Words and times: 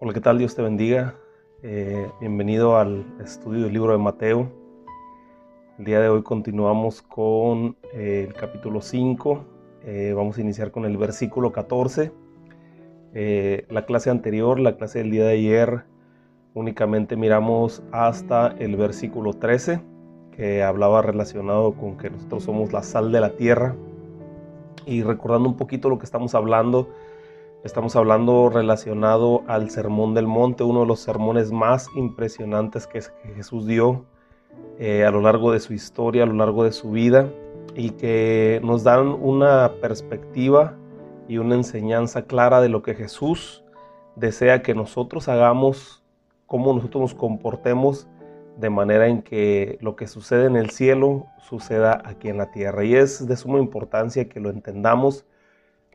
Hola, 0.00 0.12
¿qué 0.12 0.20
tal? 0.20 0.38
Dios 0.38 0.54
te 0.54 0.62
bendiga. 0.62 1.16
Eh, 1.64 2.08
bienvenido 2.20 2.76
al 2.76 3.04
estudio 3.20 3.64
del 3.64 3.72
libro 3.72 3.90
de 3.90 3.98
Mateo. 3.98 4.48
El 5.76 5.86
día 5.86 5.98
de 5.98 6.08
hoy 6.08 6.22
continuamos 6.22 7.02
con 7.02 7.76
eh, 7.92 8.26
el 8.28 8.32
capítulo 8.32 8.80
5. 8.80 9.44
Eh, 9.82 10.12
vamos 10.14 10.38
a 10.38 10.40
iniciar 10.40 10.70
con 10.70 10.84
el 10.84 10.96
versículo 10.96 11.50
14. 11.50 12.12
la 13.12 13.86
clase 13.86 14.10
anterior, 14.10 14.60
la 14.60 14.76
clase 14.76 15.00
del 15.00 15.10
día 15.10 15.24
de 15.24 15.32
ayer, 15.32 15.82
únicamente 16.54 17.16
miramos 17.16 17.82
hasta 17.90 18.54
el 18.60 18.76
versículo 18.76 19.32
13, 19.32 19.80
que 20.30 20.62
hablaba 20.62 21.02
relacionado 21.02 21.72
con 21.72 21.96
que 21.96 22.08
nosotros 22.08 22.44
somos 22.44 22.72
la 22.72 22.84
sal 22.84 23.10
de 23.10 23.20
la 23.20 23.30
tierra. 23.30 23.74
Y 24.86 25.02
recordando 25.02 25.48
un 25.48 25.56
poquito 25.56 25.88
lo 25.88 25.98
que 25.98 26.04
estamos 26.04 26.36
hablando, 26.36 26.88
Estamos 27.64 27.96
hablando 27.96 28.50
relacionado 28.50 29.42
al 29.48 29.70
Sermón 29.70 30.14
del 30.14 30.28
Monte, 30.28 30.62
uno 30.62 30.82
de 30.82 30.86
los 30.86 31.00
sermones 31.00 31.50
más 31.50 31.88
impresionantes 31.96 32.86
que 32.86 33.02
Jesús 33.34 33.66
dio 33.66 34.04
eh, 34.78 35.04
a 35.04 35.10
lo 35.10 35.20
largo 35.20 35.50
de 35.50 35.58
su 35.58 35.72
historia, 35.74 36.22
a 36.22 36.26
lo 36.26 36.34
largo 36.34 36.62
de 36.62 36.70
su 36.70 36.92
vida, 36.92 37.28
y 37.74 37.90
que 37.90 38.60
nos 38.62 38.84
dan 38.84 39.08
una 39.08 39.72
perspectiva 39.80 40.76
y 41.26 41.38
una 41.38 41.56
enseñanza 41.56 42.22
clara 42.22 42.60
de 42.60 42.68
lo 42.68 42.82
que 42.82 42.94
Jesús 42.94 43.64
desea 44.14 44.62
que 44.62 44.76
nosotros 44.76 45.28
hagamos, 45.28 46.04
cómo 46.46 46.72
nosotros 46.72 47.00
nos 47.00 47.14
comportemos, 47.14 48.06
de 48.56 48.70
manera 48.70 49.08
en 49.08 49.20
que 49.22 49.78
lo 49.80 49.96
que 49.96 50.06
sucede 50.06 50.46
en 50.46 50.54
el 50.54 50.70
cielo 50.70 51.26
suceda 51.40 52.02
aquí 52.04 52.28
en 52.28 52.38
la 52.38 52.52
tierra. 52.52 52.84
Y 52.84 52.94
es 52.94 53.26
de 53.26 53.36
suma 53.36 53.58
importancia 53.58 54.28
que 54.28 54.38
lo 54.38 54.50
entendamos 54.50 55.26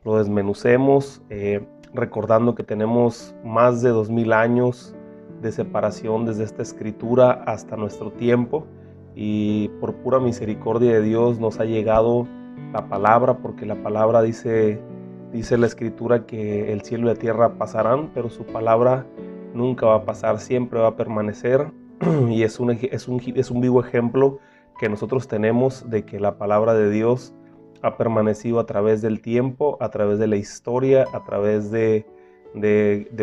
lo 0.04 0.18
desmenucemos, 0.18 1.22
eh, 1.30 1.66
recordando 1.92 2.54
que 2.54 2.62
tenemos 2.62 3.34
más 3.44 3.82
de 3.82 3.90
dos 3.90 4.10
mil 4.10 4.32
años 4.32 4.94
de 5.40 5.52
separación 5.52 6.26
desde 6.26 6.44
esta 6.44 6.62
escritura 6.62 7.42
hasta 7.46 7.76
nuestro 7.76 8.10
tiempo 8.12 8.66
y 9.14 9.68
por 9.80 9.94
pura 9.94 10.18
misericordia 10.18 10.92
de 10.92 11.02
Dios 11.02 11.38
nos 11.38 11.60
ha 11.60 11.64
llegado 11.64 12.26
la 12.72 12.88
palabra 12.88 13.38
porque 13.38 13.66
la 13.66 13.76
palabra 13.82 14.22
dice 14.22 14.80
dice 15.32 15.58
la 15.58 15.66
escritura 15.66 16.26
que 16.26 16.72
el 16.72 16.82
cielo 16.82 17.04
y 17.04 17.14
la 17.14 17.18
tierra 17.18 17.54
pasarán 17.58 18.10
pero 18.14 18.30
su 18.30 18.44
palabra 18.44 19.06
nunca 19.54 19.86
va 19.86 19.96
a 19.96 20.04
pasar 20.04 20.40
siempre 20.40 20.80
va 20.80 20.88
a 20.88 20.96
permanecer. 20.96 21.70
Y 22.28 22.42
es 22.42 22.60
un, 22.60 22.70
es 22.70 23.08
un, 23.08 23.22
es 23.34 23.50
un 23.50 23.60
vivo 23.60 23.80
ejemplo 23.80 24.40
que 24.78 24.88
nosotros 24.88 25.28
tenemos 25.28 25.88
de 25.88 26.04
que 26.04 26.18
la 26.18 26.36
palabra 26.36 26.74
de 26.74 26.90
Dios 26.90 27.32
ha 27.84 27.98
permanecido 27.98 28.60
a 28.60 28.66
través 28.66 29.02
del 29.02 29.20
tiempo, 29.20 29.76
a 29.78 29.90
través 29.90 30.18
de 30.18 30.26
la 30.26 30.36
historia, 30.36 31.04
a 31.12 31.22
través 31.22 31.70
de, 31.70 32.06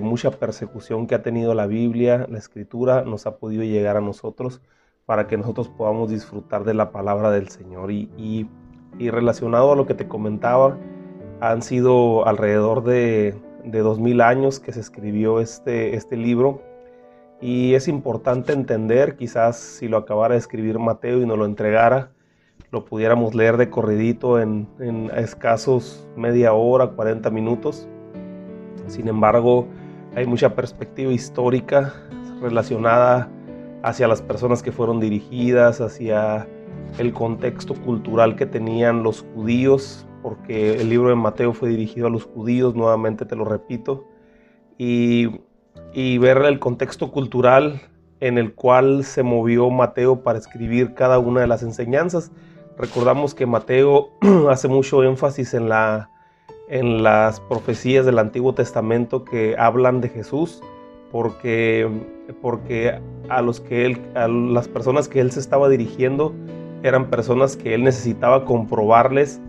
mucha 0.04 0.30
persecución 0.30 1.08
que 1.08 1.16
ha 1.16 1.24
tenido 1.24 1.56
la 1.56 1.66
Biblia, 1.66 2.28
la 2.30 2.38
escritura, 2.38 3.02
nos 3.02 3.26
ha 3.26 3.38
podido 3.38 3.64
llegar 3.64 3.98
a 3.98 4.02
nosotros 4.02 4.62
para 5.08 5.26
que 5.26 5.36
nosotros 5.36 5.68
podamos 5.68 6.12
disfrutar 6.12 6.64
de 6.64 6.76
la 6.76 6.92
palabra 6.92 7.32
del 7.32 7.50
Señor. 7.50 7.92
Y, 7.92 8.48
relacionado 9.00 9.72
a 9.72 9.76
lo 9.76 9.88
que 9.88 9.96
te 9.96 10.08
comentaba, 10.08 10.78
han 11.40 11.64
sido 11.64 12.28
alrededor 12.28 12.84
de, 12.84 13.36
dos 13.64 14.00
mil 14.00 14.22
años 14.22 14.60
que 14.60 14.74
se 14.74 14.80
escribió 14.80 15.40
este, 15.40 15.96
este 15.96 16.18
libro. 16.18 16.62
Y 17.42 17.74
es 17.74 17.88
importante 17.88 18.54
entender, 18.54 19.16
quizás 19.16 19.58
si 19.58 19.88
lo 19.88 19.98
acabara 19.98 20.36
de 20.36 20.40
escribir 20.40 20.78
Mateo 20.78 21.20
y 21.20 21.26
nos 21.26 21.40
lo 21.40 21.46
entregara, 21.46 22.12
lo 22.72 22.86
pudiéramos 22.86 23.36
leer 23.36 23.58
de 23.58 23.70
corridito 23.70 24.40
en, 24.40 24.68
escasos 25.16 26.08
media 26.16 26.54
hora, 26.54 26.88
40 26.88 27.30
minutos. 27.30 27.88
Sin 28.88 29.10
embargo, 29.10 29.68
hay 30.16 30.26
mucha 30.26 30.56
perspectiva 30.56 31.12
histórica 31.12 31.94
relacionada 32.42 33.30
hacia 33.84 34.08
las 34.08 34.22
personas 34.22 34.64
que 34.64 34.72
fueron 34.72 35.00
dirigidas, 35.02 35.82
hacia 35.82 36.48
el 36.98 37.14
contexto 37.14 37.74
cultural 37.74 38.38
que 38.38 38.46
tenían 38.46 39.04
los 39.04 39.26
judíos, 39.36 40.08
porque 40.24 40.80
el 40.80 40.90
libro 40.90 41.10
de 41.10 41.16
Mateo 41.16 41.54
fue 41.54 41.70
dirigido 41.70 42.08
a 42.08 42.10
los 42.10 42.24
judíos, 42.24 42.74
nuevamente 42.74 43.26
te 43.26 43.36
lo 43.36 43.44
repito, 43.44 44.06
y, 44.78 45.42
y 45.94 46.18
ver 46.20 46.38
el 46.38 46.60
contexto 46.60 47.12
cultural 47.12 47.82
en 48.22 48.38
el 48.38 48.54
cual 48.54 49.04
se 49.04 49.24
movió 49.24 49.70
Mateo 49.70 50.24
para 50.24 50.40
escribir 50.40 50.94
cada 50.94 51.20
una 51.20 51.42
de 51.42 51.48
las 51.48 51.64
enseñanzas 51.64 52.32
Recordamos 52.82 53.36
que 53.36 53.46
Mateo 53.46 54.10
hace 54.50 54.68
mucho 54.68 55.04
énfasis 55.04 55.54
en, 55.54 55.70
la, 55.70 56.10
en 56.68 57.04
las 57.04 57.40
profecías 57.40 58.08
del 58.08 58.18
Antiguo 58.18 58.56
Testamento 58.56 59.24
que 59.24 59.56
hablan 59.56 60.02
de 60.02 60.10
Jesús, 60.10 60.64
porque, 61.12 61.88
porque 62.42 63.00
a, 63.30 63.42
los 63.44 63.60
que 63.60 63.86
él, 63.86 64.02
a 64.16 64.28
las 64.28 64.68
personas 64.68 65.08
que 65.08 65.20
él 65.20 65.32
se 65.32 65.40
estaba 65.40 65.70
dirigiendo 65.70 66.34
eran 66.82 67.12
personas 67.12 67.56
que 67.56 67.76
él 67.76 67.84
necesitaba 67.84 68.46
comprobarles 68.46 69.40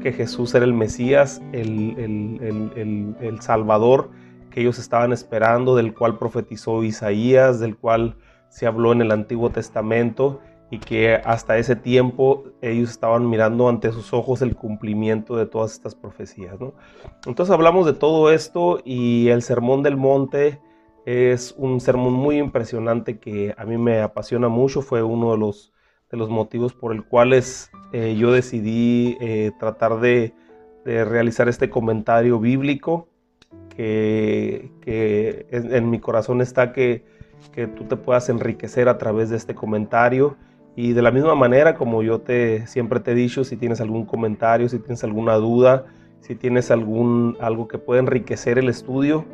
que 0.00 0.12
Jesús 0.12 0.54
era 0.54 0.64
el 0.64 0.72
Mesías, 0.72 1.42
el, 1.50 1.98
el, 1.98 3.16
el, 3.20 3.40
Salvador 3.40 4.10
que 4.50 4.60
ellos 4.60 4.78
estaban 4.78 5.12
esperando, 5.12 5.74
del 5.74 5.94
cual 5.94 6.16
profetizó 6.16 6.84
Isaías, 6.84 7.58
del 7.58 7.76
cual 7.76 8.14
se 8.50 8.68
habló 8.68 8.92
en 8.92 9.02
el 9.02 9.10
Antiguo 9.10 9.50
Testamento 9.50 10.38
y 10.70 10.78
que 10.78 11.14
hasta 11.14 11.56
ese 11.56 11.76
tiempo 11.76 12.44
ellos 12.60 12.90
estaban 12.90 13.28
mirando 13.28 13.68
ante 13.68 13.90
sus 13.92 14.12
ojos 14.12 14.42
el 14.42 14.54
cumplimiento 14.54 15.36
de 15.36 15.46
todas 15.46 15.72
estas 15.72 15.94
profecías. 15.94 16.56
Entonces 17.26 17.52
hablamos 17.52 17.86
de 17.86 17.94
todo 17.94 18.30
esto 18.30 18.80
y 18.84 19.28
el 19.28 19.42
Sermón 19.42 19.82
del 19.82 19.96
Monte 19.96 20.60
es 21.06 21.54
un 21.56 21.80
sermón 21.80 22.12
muy 22.12 22.36
impresionante 22.36 23.18
que 23.18 23.54
a 23.56 23.64
mí 23.64 23.78
me 23.78 24.02
apasiona 24.02 24.48
mucho, 24.48 24.82
fue 24.82 25.02
uno 25.02 25.32
de 25.32 25.38
los, 25.38 25.72
de 26.10 26.18
los 26.18 26.28
motivos 26.28 26.74
por 26.74 26.92
el 26.92 27.02
cuales 27.02 27.70
eh, 27.92 28.14
yo 28.18 28.30
decidí 28.30 29.16
eh, 29.20 29.52
tratar 29.58 30.00
de, 30.00 30.34
realizar 30.84 31.50
este 31.50 31.68
comentario 31.68 32.40
bíblico 32.40 33.08
que, 33.76 34.72
en, 35.50 35.90
mi 35.90 35.98
corazón 35.98 36.40
está 36.40 36.72
que, 36.72 37.04
que 37.52 37.66
tú 37.66 37.84
te 37.84 37.96
puedas 37.96 38.30
enriquecer 38.30 38.88
a 38.88 38.96
través 38.96 39.28
de 39.28 39.36
este 39.36 39.54
comentario 39.54 40.38
y 40.76 40.92
de 40.92 41.02
la 41.02 41.10
misma 41.10 41.34
manera, 41.34 41.74
como 41.74 42.02
yo 42.02 42.20
te 42.20 42.66
siempre 42.66 43.00
te 43.00 43.12
he 43.12 43.14
dicho, 43.14 43.44
si 43.44 43.56
tienes 43.56 43.80
algún 43.80 44.04
comentario, 44.04 44.68
si 44.68 44.78
tienes 44.78 45.02
alguna 45.02 45.34
duda, 45.34 45.86
si 46.20 46.34
tienes 46.34 46.70
algún 46.70 47.36
algo 47.40 47.68
que 47.68 47.78
pueda 47.78 48.00
enriquecer 48.00 48.58
el 48.58 48.68
estudio, 48.68 49.24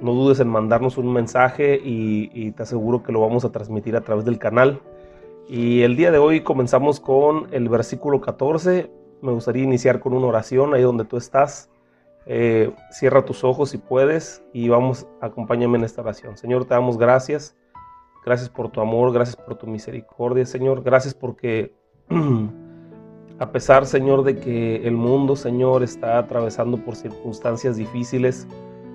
no 0.00 0.14
dudes 0.14 0.40
en 0.40 0.48
mandarnos 0.48 0.98
un 0.98 1.12
mensaje 1.12 1.80
y, 1.82 2.50
te 2.52 2.62
aseguro 2.62 3.02
que 3.02 3.12
lo 3.12 3.20
vamos 3.20 3.44
a 3.44 3.52
transmitir 3.52 3.96
a 3.96 4.00
través 4.02 4.24
del 4.24 4.38
canal. 4.38 4.80
Y 5.48 5.82
el 5.82 5.96
día 5.96 6.10
de 6.10 6.18
hoy 6.18 6.40
comenzamos 6.42 7.00
con 7.00 7.46
el 7.52 7.68
versículo 7.68 8.20
14. 8.20 8.90
Me 9.22 9.32
gustaría 9.32 9.62
iniciar 9.62 10.00
con 10.00 10.12
una 10.12 10.26
oración 10.26 10.74
ahí 10.74 10.82
donde 10.82 11.04
tú 11.04 11.16
estás. 11.16 11.70
Eh, 12.26 12.72
cierra 12.90 13.24
tus 13.24 13.44
ojos 13.44 13.70
si 13.70 13.78
puedes 13.78 14.42
y 14.52 14.68
vamos, 14.68 15.06
acompáñame 15.20 15.78
en 15.78 15.84
esta 15.84 16.02
oración. 16.02 16.36
Señor, 16.36 16.64
te 16.64 16.74
damos 16.74 16.98
gracias 16.98 17.56
Gracias 18.24 18.48
por 18.48 18.70
tu 18.70 18.80
amor, 18.80 19.12
gracias 19.12 19.36
por 19.36 19.56
tu 19.56 19.66
misericordia, 19.66 20.46
Señor. 20.46 20.82
Gracias 20.82 21.12
porque 21.12 21.74
a 23.38 23.50
pesar, 23.50 23.86
Señor, 23.86 24.22
de 24.22 24.36
que 24.36 24.86
el 24.86 24.94
mundo, 24.94 25.34
Señor, 25.34 25.82
está 25.82 26.18
atravesando 26.18 26.76
por 26.76 26.94
circunstancias 26.94 27.76
difíciles, 27.76 28.46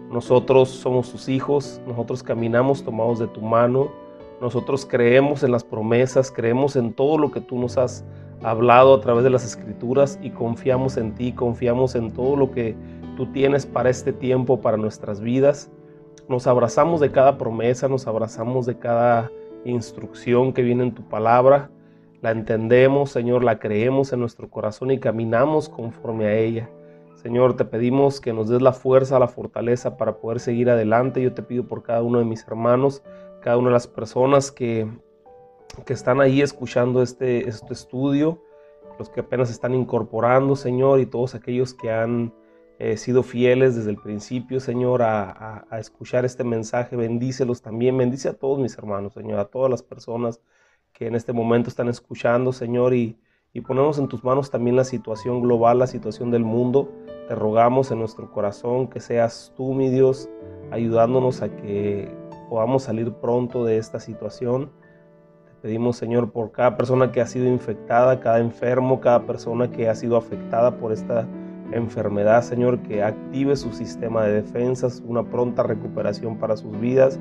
nosotros 0.10 0.70
somos 0.70 1.12
tus 1.12 1.28
hijos, 1.28 1.82
nosotros 1.86 2.24
caminamos 2.24 2.84
tomados 2.84 3.20
de 3.20 3.28
tu 3.28 3.42
mano, 3.42 3.92
nosotros 4.40 4.86
creemos 4.86 5.44
en 5.44 5.52
las 5.52 5.66
promesas, 5.66 6.32
creemos 6.32 6.78
en 6.78 6.94
todo 6.94 7.18
lo 7.18 7.30
que 7.32 7.42
tú 7.42 7.60
nos 7.60 7.78
has 7.78 8.06
hablado 8.44 8.94
a 8.94 9.02
través 9.02 9.26
de 9.26 9.30
las 9.30 9.44
escrituras 9.44 10.18
y 10.22 10.30
confiamos 10.30 10.96
en 10.96 11.14
ti, 11.16 11.34
confiamos 11.34 11.96
en 11.96 12.14
todo 12.14 12.38
lo 12.38 12.52
que 12.52 12.76
tú 13.18 13.26
tienes 13.34 13.66
para 13.66 13.90
este 13.90 14.14
tiempo, 14.14 14.62
para 14.62 14.78
nuestras 14.78 15.20
vidas. 15.20 15.70
Nos 16.30 16.46
abrazamos 16.46 17.00
de 17.00 17.12
cada 17.12 17.38
promesa, 17.38 17.88
nos 17.88 18.06
abrazamos 18.06 18.66
de 18.66 18.78
cada 18.78 19.32
instrucción 19.64 20.52
que 20.52 20.62
viene 20.62 20.84
en 20.84 20.94
tu 20.94 21.04
palabra. 21.08 21.70
La 22.22 22.32
entendemos, 22.32 23.12
Señor, 23.12 23.44
la 23.44 23.60
creemos 23.60 24.12
en 24.12 24.20
nuestro 24.20 24.50
corazón 24.50 24.92
y 24.92 25.00
caminamos 25.00 25.70
conforme 25.70 26.26
a 26.26 26.38
ella. 26.38 26.70
Señor, 27.16 27.56
te 27.56 27.66
pedimos 27.66 28.20
que 28.20 28.34
nos 28.34 28.50
des 28.50 28.62
la 28.62 28.74
fuerza, 28.74 29.20
la 29.20 29.28
fortaleza 29.28 29.98
para 29.98 30.18
poder 30.18 30.40
seguir 30.40 30.70
adelante. 30.70 31.22
Yo 31.22 31.34
te 31.34 31.44
pido 31.44 31.66
por 31.66 31.82
cada 31.82 32.04
uno 32.04 32.20
de 32.20 32.26
mis 32.26 32.46
hermanos, 32.46 33.04
cada 33.42 33.58
una 33.58 33.70
de 33.70 33.74
las 33.74 33.88
personas 33.88 34.52
que, 34.52 34.88
que 35.86 35.94
están 35.94 36.20
ahí 36.20 36.42
escuchando 36.42 37.02
este, 37.02 37.48
este 37.48 37.74
estudio, 37.74 38.44
los 39.00 39.10
que 39.10 39.22
apenas 39.22 39.50
están 39.50 39.74
incorporando, 39.74 40.56
Señor, 40.56 41.00
y 41.00 41.06
todos 41.06 41.36
aquellos 41.36 41.74
que 41.74 41.92
han 41.92 42.34
He 42.80 42.96
sido 42.98 43.24
fieles 43.24 43.76
desde 43.76 43.90
el 43.90 43.98
principio, 43.98 44.60
Señor, 44.60 45.02
a, 45.02 45.66
escuchar 45.80 46.26
este 46.26 46.44
mensaje. 46.44 46.96
Bendícelos 46.96 47.64
también. 47.64 47.98
Bendice 47.98 48.30
a 48.30 48.34
todos 48.34 48.60
mis 48.60 48.78
hermanos, 48.78 49.14
Señor, 49.14 49.40
a 49.40 49.46
todas 49.46 49.72
las 49.72 49.82
personas 49.82 50.42
que 50.94 51.08
en 51.08 51.16
este 51.16 51.34
momento 51.34 51.70
están 51.70 51.88
escuchando, 51.90 52.54
Señor, 52.54 52.94
y, 52.94 53.18
y 53.52 53.62
ponemos 53.62 53.98
en 53.98 54.08
tus 54.08 54.24
manos 54.24 54.52
también 54.52 54.76
la 54.76 54.84
situación 54.84 55.42
global, 55.42 55.80
la 55.80 55.88
situación 55.88 56.30
del 56.30 56.44
mundo. 56.44 56.92
Te 57.28 57.34
rogamos 57.34 57.90
en 57.90 57.98
nuestro 57.98 58.32
corazón 58.32 58.88
que 58.88 59.00
seas 59.00 59.54
tú, 59.58 59.74
mi 59.74 59.90
Dios, 59.90 60.30
ayudándonos 60.70 61.42
a 61.42 61.50
que 61.50 62.16
podamos 62.48 62.84
salir 62.84 63.12
pronto 63.12 63.66
de 63.66 63.78
esta 63.78 64.00
situación. 64.00 64.72
Te 65.46 65.52
pedimos, 65.64 65.98
Señor, 65.98 66.32
por 66.32 66.52
cada 66.52 66.78
persona 66.78 67.12
que 67.12 67.22
ha 67.22 67.26
sido 67.26 67.48
infectada, 67.48 68.20
cada 68.20 68.38
enfermo, 68.38 69.02
cada 69.02 69.26
persona 69.26 69.72
que 69.72 69.90
ha 69.90 69.96
sido 69.96 70.16
afectada 70.16 70.78
por 70.78 70.92
esta 70.92 71.28
enfermedad, 71.72 72.44
Señor, 72.44 72.80
que 72.80 73.04
active 73.04 73.56
su 73.56 73.72
sistema 73.74 74.24
de 74.24 74.42
defensas, 74.42 75.04
una 75.06 75.24
pronta 75.24 75.64
recuperación 75.64 76.38
para 76.38 76.58
sus 76.58 76.80
vidas 76.80 77.20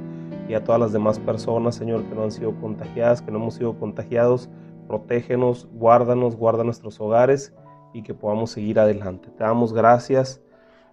y 0.48 0.54
a 0.54 0.62
todas 0.62 0.80
las 0.80 0.92
demás 0.92 1.18
personas, 1.18 1.74
Señor, 1.74 2.04
que 2.04 2.14
no 2.14 2.24
han 2.24 2.30
sido 2.30 2.54
contagiadas, 2.60 3.22
que 3.22 3.30
no 3.30 3.38
hemos 3.38 3.54
sido 3.54 3.78
contagiados. 3.78 4.48
Protégenos, 4.86 5.68
guárdanos, 5.72 6.36
guarda 6.36 6.62
nuestros 6.62 7.00
hogares 7.00 7.54
y 7.92 8.02
que 8.02 8.14
podamos 8.14 8.50
seguir 8.50 8.78
adelante. 8.78 9.30
Te 9.30 9.42
damos 9.42 9.72
gracias 9.72 10.40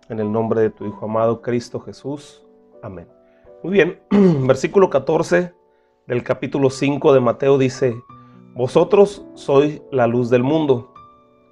en 0.10 0.20
el 0.20 0.32
nombre 0.32 0.62
de 0.62 0.70
tu 0.70 0.86
Hijo 0.86 1.06
amado 1.06 1.42
Cristo 1.42 1.80
Jesús. 1.80 2.46
Amén. 2.82 3.08
Muy 3.62 3.74
bien, 3.74 4.00
versículo 4.48 4.90
14 4.90 5.54
del 6.08 6.24
capítulo 6.24 6.70
5 6.70 7.14
de 7.14 7.20
Mateo 7.20 7.58
dice, 7.58 7.96
Vosotros 8.56 9.26
sois 9.34 9.82
la 9.92 10.06
luz 10.06 10.30
del 10.30 10.44
mundo. 10.44 10.93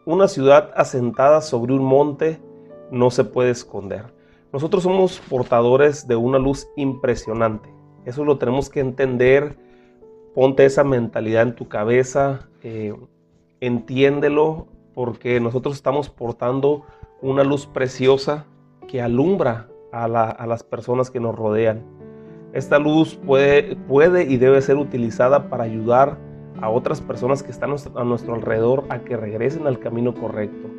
Una 0.05 0.27
ciudad 0.27 0.71
asentada 0.75 1.41
sobre 1.41 1.73
un 1.73 1.83
monte 1.83 2.41
no 2.89 3.11
se 3.11 3.23
puede 3.23 3.51
esconder. 3.51 4.05
Nosotros 4.51 4.81
somos 4.81 5.19
portadores 5.19 6.07
de 6.07 6.15
una 6.15 6.39
luz 6.39 6.67
impresionante. 6.75 7.71
Eso 8.05 8.25
lo 8.25 8.39
tenemos 8.39 8.69
que 8.69 8.79
entender. 8.79 9.57
Ponte 10.33 10.65
esa 10.65 10.83
mentalidad 10.83 11.43
en 11.43 11.55
tu 11.55 11.67
cabeza. 11.67 12.49
Eh, 12.63 12.95
entiéndelo 13.59 14.67
porque 14.95 15.39
nosotros 15.39 15.75
estamos 15.75 16.09
portando 16.09 16.83
una 17.21 17.43
luz 17.43 17.67
preciosa 17.67 18.47
que 18.87 19.03
alumbra 19.03 19.69
a, 19.91 20.07
las 20.07 20.63
personas 20.63 21.11
que 21.11 21.19
nos 21.19 21.35
rodean. 21.35 21.83
Esta 22.53 22.79
luz 22.79 23.19
puede, 23.23 23.75
puede 23.75 24.23
y 24.23 24.37
debe 24.37 24.61
ser 24.63 24.77
utilizada 24.77 25.47
para 25.49 25.65
ayudar 25.65 26.17
a 26.61 26.69
otras 26.69 27.01
personas 27.01 27.43
que 27.43 27.51
están 27.51 27.75
a 27.95 28.03
nuestro 28.03 28.35
alrededor 28.35 28.85
a 28.89 28.99
que 28.99 29.17
regresen 29.17 29.67
al 29.67 29.79
camino 29.79 30.13
correcto. 30.13 30.69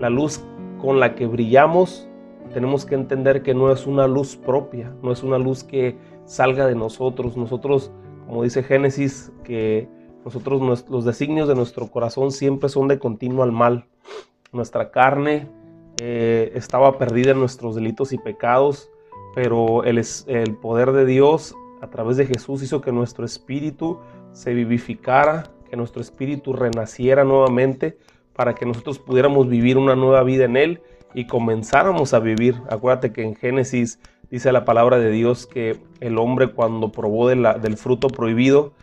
La 0.00 0.10
luz 0.10 0.44
con 0.80 1.00
la 1.00 1.14
que 1.14 1.26
brillamos 1.26 2.08
tenemos 2.52 2.86
que 2.86 2.94
entender 2.94 3.42
que 3.42 3.54
no 3.54 3.72
es 3.72 3.86
una 3.86 4.06
luz 4.06 4.36
propia, 4.36 4.94
no 5.02 5.12
es 5.12 5.22
una 5.22 5.38
luz 5.38 5.64
que 5.64 5.96
salga 6.24 6.66
de 6.66 6.74
nosotros. 6.74 7.36
Nosotros, 7.36 7.90
como 8.26 8.42
dice 8.42 8.62
Génesis, 8.62 9.32
que 9.44 9.88
nosotros 10.24 10.88
los 10.88 11.04
designios 11.04 11.48
de 11.48 11.54
nuestro 11.54 11.88
corazón 11.88 12.30
siempre 12.30 12.68
son 12.68 12.88
de 12.88 12.98
continuo 12.98 13.42
al 13.42 13.52
mal. 13.52 13.86
Nuestra 14.52 14.90
carne 14.90 15.48
eh, 16.00 16.52
estaba 16.54 16.98
perdida 16.98 17.32
en 17.32 17.40
nuestros 17.40 17.74
delitos 17.74 18.12
y 18.12 18.18
pecados, 18.18 18.90
pero 19.34 19.84
el, 19.84 20.02
el 20.26 20.56
poder 20.56 20.92
de 20.92 21.04
Dios 21.04 21.54
a 21.82 21.90
través 21.90 22.16
de 22.16 22.26
Jesús 22.26 22.62
hizo 22.62 22.80
que 22.80 22.92
nuestro 22.92 23.24
espíritu 23.24 23.98
se 24.36 24.52
vivificara, 24.52 25.44
que 25.70 25.78
nuestro 25.78 26.02
espíritu 26.02 26.52
renaciera 26.52 27.24
nuevamente 27.24 27.96
para 28.34 28.54
que 28.54 28.66
nosotros 28.66 28.98
pudiéramos 28.98 29.48
vivir 29.48 29.78
una 29.78 29.96
nueva 29.96 30.22
vida 30.24 30.44
en 30.44 30.58
Él 30.58 30.82
y 31.14 31.26
comenzáramos 31.26 32.12
a 32.12 32.18
vivir. 32.18 32.54
Acuérdate 32.68 33.14
que 33.14 33.22
en 33.22 33.34
Génesis 33.34 33.98
dice 34.30 34.52
la 34.52 34.66
palabra 34.66 34.98
de 34.98 35.10
Dios 35.10 35.46
que 35.46 35.80
el 36.00 36.18
hombre 36.18 36.48
cuando 36.48 36.92
probó 36.92 37.28
del 37.28 37.76
fruto 37.78 38.08
prohibido, 38.08 38.74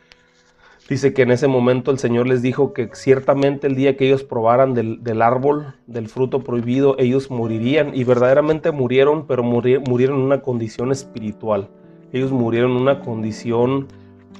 dice 0.89 1.13
que 1.13 1.21
en 1.21 1.29
ese 1.29 1.47
momento 1.47 1.91
el 1.91 1.99
Señor 1.99 2.27
les 2.27 2.41
dijo 2.41 2.73
que 2.73 2.89
ciertamente 2.93 3.67
el 3.67 3.75
día 3.75 3.95
que 3.95 4.07
ellos 4.07 4.23
probaran 4.23 4.73
del, 4.73 5.03
del 5.03 5.21
árbol, 5.21 5.75
del 5.85 6.09
fruto 6.09 6.39
prohibido, 6.39 6.95
ellos 6.97 7.29
morirían 7.29 7.91
y 7.93 8.03
verdaderamente 8.03 8.71
murieron, 8.71 9.27
pero 9.27 9.43
murieron 9.43 10.15
en 10.17 10.23
una 10.23 10.41
condición 10.41 10.91
espiritual. 10.91 11.69
Ellos 12.11 12.31
murieron 12.31 12.71
en 12.71 12.77
una 12.77 13.01
condición 13.01 13.87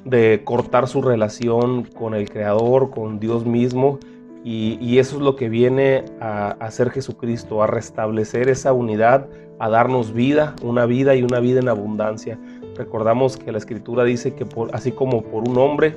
de 0.04 0.42
cortar 0.44 0.88
su 0.88 1.02
relación 1.02 1.84
con 1.84 2.14
el 2.14 2.28
Creador, 2.28 2.90
con 2.90 3.18
Dios 3.18 3.46
mismo. 3.46 3.98
Y, 4.46 4.98
eso 4.98 5.16
es 5.16 5.22
lo 5.22 5.36
que 5.36 5.48
viene 5.48 6.04
a, 6.20 6.50
hacer 6.60 6.90
Jesucristo, 6.90 7.62
a 7.62 7.66
restablecer 7.66 8.50
esa 8.50 8.74
unidad, 8.74 9.26
a 9.58 9.70
darnos 9.70 10.12
vida, 10.12 10.54
una 10.62 10.84
vida 10.84 11.14
y 11.14 11.22
una 11.22 11.40
vida 11.40 11.60
en 11.60 11.68
abundancia. 11.68 12.38
Recordamos 12.76 13.38
que 13.38 13.52
la 13.52 13.58
Escritura 13.58 14.04
dice 14.04 14.34
que 14.34 14.46
así 14.72 14.92
como 14.92 15.22
por 15.22 15.48
un 15.48 15.56
hombre 15.56 15.94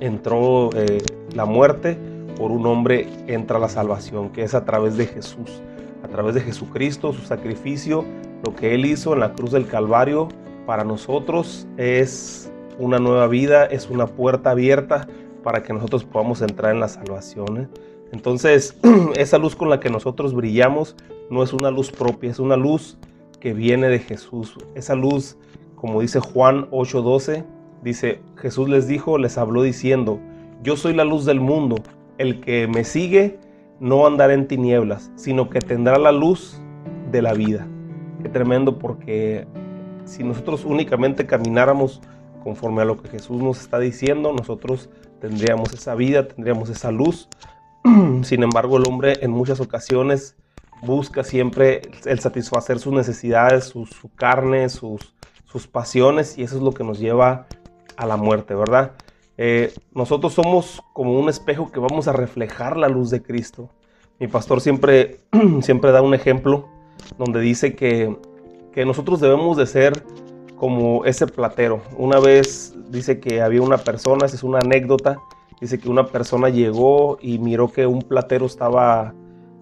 entró 0.00 0.70
eh, 0.74 1.00
la 1.32 1.44
muerte, 1.44 1.96
por 2.36 2.50
un 2.50 2.66
hombre 2.66 3.06
entra 3.28 3.60
la 3.60 3.68
salvación, 3.68 4.30
que 4.30 4.42
es 4.42 4.54
a 4.54 4.64
través 4.64 4.96
de 4.96 5.06
Jesús, 5.06 5.62
a 6.02 6.08
través 6.08 6.34
de 6.34 6.40
Jesucristo, 6.40 7.12
su 7.12 7.22
sacrificio, 7.22 8.04
lo 8.44 8.56
que 8.56 8.74
Él 8.74 8.84
hizo 8.84 9.12
en 9.14 9.20
la 9.20 9.32
cruz 9.32 9.52
del 9.52 9.68
Calvario, 9.68 10.26
para 10.66 10.82
nosotros 10.82 11.68
es 11.76 12.50
una 12.78 12.98
nueva 12.98 13.26
vida, 13.26 13.64
es 13.66 13.90
una 13.90 14.06
puerta 14.06 14.50
abierta 14.50 15.06
para 15.42 15.62
que 15.62 15.72
nosotros 15.72 16.04
podamos 16.04 16.42
entrar 16.42 16.72
en 16.72 16.80
la 16.80 16.88
salvación. 16.88 17.58
¿eh? 17.58 17.68
Entonces, 18.12 18.78
esa 19.16 19.38
luz 19.38 19.56
con 19.56 19.70
la 19.70 19.80
que 19.80 19.90
nosotros 19.90 20.34
brillamos 20.34 20.96
no 21.30 21.42
es 21.42 21.52
una 21.52 21.70
luz 21.70 21.90
propia, 21.90 22.30
es 22.30 22.38
una 22.38 22.56
luz 22.56 22.98
que 23.40 23.52
viene 23.52 23.88
de 23.88 23.98
Jesús. 23.98 24.56
Esa 24.74 24.94
luz, 24.94 25.36
como 25.76 26.00
dice 26.00 26.20
Juan 26.20 26.70
8:12, 26.70 27.44
dice, 27.82 28.20
Jesús 28.36 28.68
les 28.68 28.88
dijo, 28.88 29.18
les 29.18 29.36
habló 29.36 29.62
diciendo, 29.62 30.18
yo 30.62 30.76
soy 30.76 30.94
la 30.94 31.04
luz 31.04 31.24
del 31.26 31.40
mundo, 31.40 31.76
el 32.18 32.40
que 32.40 32.66
me 32.66 32.84
sigue 32.84 33.38
no 33.80 34.06
andará 34.06 34.32
en 34.32 34.48
tinieblas, 34.48 35.10
sino 35.16 35.50
que 35.50 35.58
tendrá 35.58 35.98
la 35.98 36.12
luz 36.12 36.60
de 37.10 37.20
la 37.20 37.34
vida. 37.34 37.66
Qué 38.22 38.28
tremendo 38.30 38.78
porque 38.78 39.46
si 40.04 40.22
nosotros 40.22 40.64
únicamente 40.64 41.26
camináramos 41.26 42.00
conforme 42.44 42.82
a 42.82 42.84
lo 42.84 43.02
que 43.02 43.08
Jesús 43.08 43.42
nos 43.42 43.60
está 43.60 43.78
diciendo, 43.78 44.32
nosotros 44.32 44.90
tendríamos 45.20 45.72
esa 45.72 45.94
vida, 45.94 46.28
tendríamos 46.28 46.68
esa 46.68 46.92
luz. 46.92 47.28
Sin 48.22 48.42
embargo, 48.42 48.76
el 48.76 48.86
hombre 48.86 49.14
en 49.22 49.30
muchas 49.30 49.60
ocasiones 49.60 50.36
busca 50.82 51.24
siempre 51.24 51.82
el 52.04 52.20
satisfacer 52.20 52.78
sus 52.78 52.92
necesidades, 52.92 53.64
su, 53.64 53.86
carne, 54.14 54.68
sus, 54.68 55.14
sus 55.46 55.66
pasiones, 55.66 56.36
y 56.36 56.42
eso 56.42 56.56
es 56.56 56.62
lo 56.62 56.72
que 56.72 56.84
nos 56.84 56.98
lleva 56.98 57.46
a 57.96 58.06
la 58.06 58.16
muerte, 58.16 58.54
¿verdad? 58.54 58.92
Eh, 59.36 59.72
nosotros 59.92 60.34
somos 60.34 60.82
como 60.92 61.18
un 61.18 61.28
espejo 61.28 61.72
que 61.72 61.80
vamos 61.80 62.06
a 62.06 62.12
reflejar 62.12 62.76
la 62.76 62.88
luz 62.88 63.10
de 63.10 63.22
Cristo. 63.22 63.70
Mi 64.20 64.28
pastor 64.28 64.60
siempre, 64.60 65.20
siempre 65.62 65.90
da 65.90 66.02
un 66.02 66.14
ejemplo 66.14 66.68
donde 67.18 67.40
dice 67.40 67.74
que, 67.74 68.16
que 68.72 68.84
nosotros 68.84 69.20
debemos 69.20 69.56
de 69.56 69.66
ser 69.66 70.04
como 70.56 71.04
ese 71.04 71.26
platero. 71.26 71.82
Una 71.96 72.20
vez 72.20 72.74
dice 72.88 73.20
que 73.20 73.42
había 73.42 73.62
una 73.62 73.78
persona, 73.78 74.26
es 74.26 74.42
una 74.42 74.58
anécdota, 74.58 75.18
dice 75.60 75.78
que 75.78 75.88
una 75.88 76.06
persona 76.06 76.48
llegó 76.48 77.18
y 77.20 77.38
miró 77.38 77.68
que 77.68 77.86
un 77.86 78.02
platero 78.02 78.46
estaba, 78.46 79.14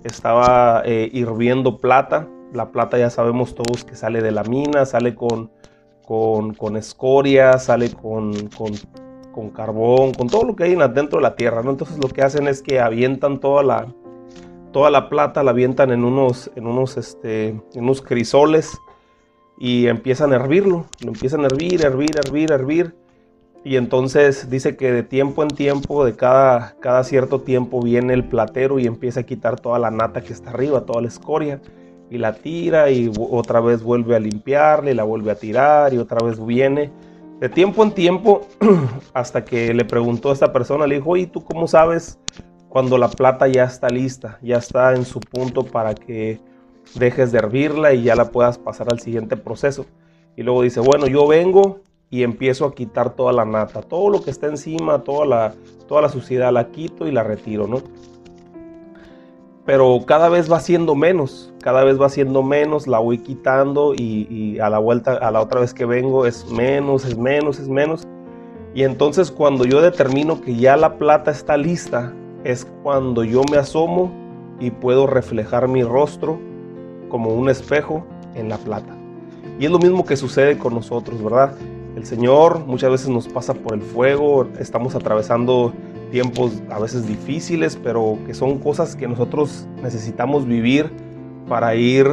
estaba 0.05 0.83
eh, 0.85 1.09
hirviendo 1.13 1.79
plata. 1.79 2.29
La 2.53 2.71
plata 2.71 2.99
ya 2.99 3.09
sabemos 3.09 3.55
todos 3.55 3.85
que 3.85 3.97
sale 3.97 4.21
de 4.21 4.31
la 4.31 4.45
mina, 4.45 4.85
sale 4.85 5.15
con, 5.15 5.51
con, 6.07 6.77
escoria, 6.77 7.59
sale 7.59 7.91
con, 7.91 8.33
con, 8.49 9.51
carbón, 9.51 10.13
con 10.13 10.29
todo 10.29 10.45
lo 10.45 10.55
que 10.55 10.65
hay 10.65 10.75
dentro 10.75 11.19
de 11.19 11.23
la 11.23 11.35
tierra. 11.35 11.63
Entonces 11.63 11.97
lo 11.99 12.09
que 12.09 12.23
hacen 12.23 12.49
es 12.49 12.63
que 12.63 12.81
avientan 12.81 13.41
toda 13.41 13.63
la, 13.63 13.87
toda 14.73 14.91
la 14.91 15.09
plata, 15.09 15.43
la 15.43 15.53
avientan 15.53 15.91
en 15.91 16.05
unos, 16.05 16.51
en 16.55 16.67
unos, 16.67 16.99
este, 16.99 17.49
en 17.49 17.85
unos 17.85 18.03
crisoles 18.03 18.79
y 19.63 19.87
empiezan 19.87 20.33
a 20.33 20.37
hervirlo, 20.37 20.87
lo 21.05 21.13
empiezan 21.13 21.43
a 21.43 21.47
hervir, 21.47 21.87
hervir, 21.87 22.17
hervir, 22.17 22.51
hervir. 22.51 22.97
Y 23.63 23.77
entonces 23.77 24.51
dice 24.51 24.77
que 24.77 24.91
de 24.91 25.05
tiempo 25.05 25.45
en 25.45 25.51
tiempo, 25.51 26.05
de 26.05 26.17
cada, 26.17 26.75
cada 26.81 27.05
cierto 27.05 27.43
tiempo, 27.43 27.81
viene 27.81 28.13
el 28.13 28.25
platero 28.25 28.81
y 28.81 28.89
empieza 28.89 29.21
a 29.21 29.23
quitar 29.23 29.61
toda 29.61 29.79
la 29.79 29.93
nata 29.93 30.21
que 30.21 30.33
está 30.33 30.51
arriba, 30.51 30.81
toda 30.81 31.01
la 31.01 31.07
escoria, 31.07 31.61
y 32.11 32.19
la 32.19 32.33
tira 32.33 32.91
y 32.91 33.13
otra 33.17 33.61
vez 33.61 33.85
vuelve 33.85 34.17
a 34.17 34.19
limpiarle, 34.19 34.97
la 34.97 35.05
vuelve 35.05 35.31
a 35.31 35.37
tirar 35.37 35.95
y 35.95 35.99
otra 35.99 36.27
vez 36.27 36.45
viene. 36.45 36.91
De 37.39 37.49
tiempo 37.49 37.85
en 37.85 37.93
tiempo, 37.93 38.49
hasta 39.15 39.45
que 39.45 39.73
le 39.73 39.85
preguntó 39.85 40.31
a 40.31 40.33
esta 40.33 40.53
persona, 40.53 40.89
le 40.89 40.97
dijo, 40.97 41.17
¿y 41.17 41.27
tú 41.27 41.45
cómo 41.45 41.69
sabes 41.69 42.19
cuando 42.69 42.99
la 42.99 43.07
plata 43.07 43.47
ya 43.47 43.63
está 43.63 43.89
lista, 43.89 44.41
ya 44.43 44.57
está 44.57 44.93
en 44.93 45.05
su 45.05 45.21
punto 45.21 45.63
para 45.65 45.95
que 45.95 46.41
dejes 46.95 47.33
de 47.33 47.39
hervirla 47.39 47.93
y 47.95 48.03
ya 48.03 48.15
la 48.15 48.31
puedas 48.31 48.59
pasar 48.59 48.89
al 48.91 49.01
siguiente 49.01 49.37
proceso. 49.37 49.87
Y 50.37 50.43
luego 50.43 50.63
dice, 50.63 50.81
bueno, 50.81 51.07
yo 51.07 51.27
vengo 51.27 51.81
y 52.11 52.23
empiezo 52.23 52.67
a 52.67 52.75
quitar 52.75 53.15
toda 53.15 53.33
la 53.33 53.45
nata, 53.45 53.83
todo 53.83 54.11
lo 54.11 54.23
que 54.23 54.31
está 54.31 54.47
encima, 54.47 55.03
toda 55.03 55.27
la, 55.27 55.55
toda 55.89 56.03
la 56.03 56.09
suciedad 56.09 56.53
la 56.53 56.71
quito 56.71 57.07
y 57.07 57.13
la 57.13 57.23
retiro, 57.23 57.67
¿no? 57.67 57.83
Pero 59.65 60.01
cada 60.07 60.29
vez 60.29 60.51
va 60.51 60.61
siendo 60.61 60.95
menos, 60.95 61.55
cada 61.63 61.85
vez 61.85 62.01
va 62.01 62.09
siendo 62.09 62.43
menos, 62.43 62.87
la 62.87 62.99
voy 62.99 63.19
quitando 63.19 63.95
y, 63.95 64.27
y 64.29 64.59
a 64.59 64.69
la 64.69 64.79
vuelta, 64.79 65.13
a 65.13 65.31
la 65.31 65.41
otra 65.41 65.61
vez 65.61 65.73
que 65.73 65.87
vengo 65.87 66.27
es 66.27 66.51
menos, 66.51 67.05
es 67.05 67.17
menos, 67.17 67.61
es 67.61 67.69
menos. 67.69 68.07
Y 68.75 68.83
entonces 68.83 69.31
cuando 69.31 69.65
yo 69.65 69.81
determino 69.81 70.41
que 70.41 70.57
ya 70.57 70.77
la 70.77 70.99
plata 70.99 71.31
está 71.31 71.57
lista, 71.57 72.13
es 72.45 72.67
cuando 72.83 73.23
yo 73.23 73.43
me 73.51 73.57
asomo 73.57 74.13
y 74.59 74.71
puedo 74.71 75.07
reflejar 75.07 75.69
mi 75.69 75.83
rostro 75.83 76.41
como 77.13 77.29
un 77.29 77.51
espejo 77.51 78.07
en 78.35 78.49
la 78.49 78.57
plata. 78.57 78.97
Y 79.61 79.67
es 79.67 79.71
lo 79.71 79.79
mismo 79.79 80.07
que 80.07 80.17
sucede 80.17 80.57
con 80.57 80.73
nosotros, 80.73 81.23
¿verdad? 81.23 81.55
El 81.95 82.07
Señor 82.07 82.65
muchas 82.67 82.91
veces 82.91 83.09
nos 83.11 83.29
pasa 83.29 83.53
por 83.53 83.75
el 83.75 83.83
fuego, 83.83 84.49
estamos 84.59 84.95
atravesando 84.95 85.75
tiempos 86.11 86.63
a 86.71 86.79
veces 86.79 87.07
difíciles, 87.07 87.79
pero 87.83 88.17
que 88.25 88.33
son 88.33 88.59
cosas 88.61 88.97
que 88.97 89.07
nosotros 89.07 89.69
necesitamos 89.83 90.47
vivir 90.47 90.91
para 91.49 91.75
ir 91.75 92.07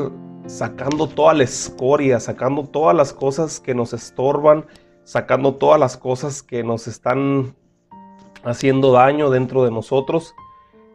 sacando 0.47 1.07
toda 1.07 1.33
la 1.33 1.45
escoria, 1.45 2.19
sacando 2.19 2.65
todas 2.65 2.93
las 2.93 3.13
cosas 3.13 3.61
que 3.61 3.73
nos 3.73 3.93
estorban, 3.93 4.65
sacando 5.05 5.55
todas 5.55 5.79
las 5.79 5.95
cosas 5.95 6.43
que 6.43 6.61
nos 6.61 6.89
están 6.89 7.55
haciendo 8.43 8.91
daño 8.91 9.29
dentro 9.29 9.63
de 9.63 9.71
nosotros. 9.71 10.35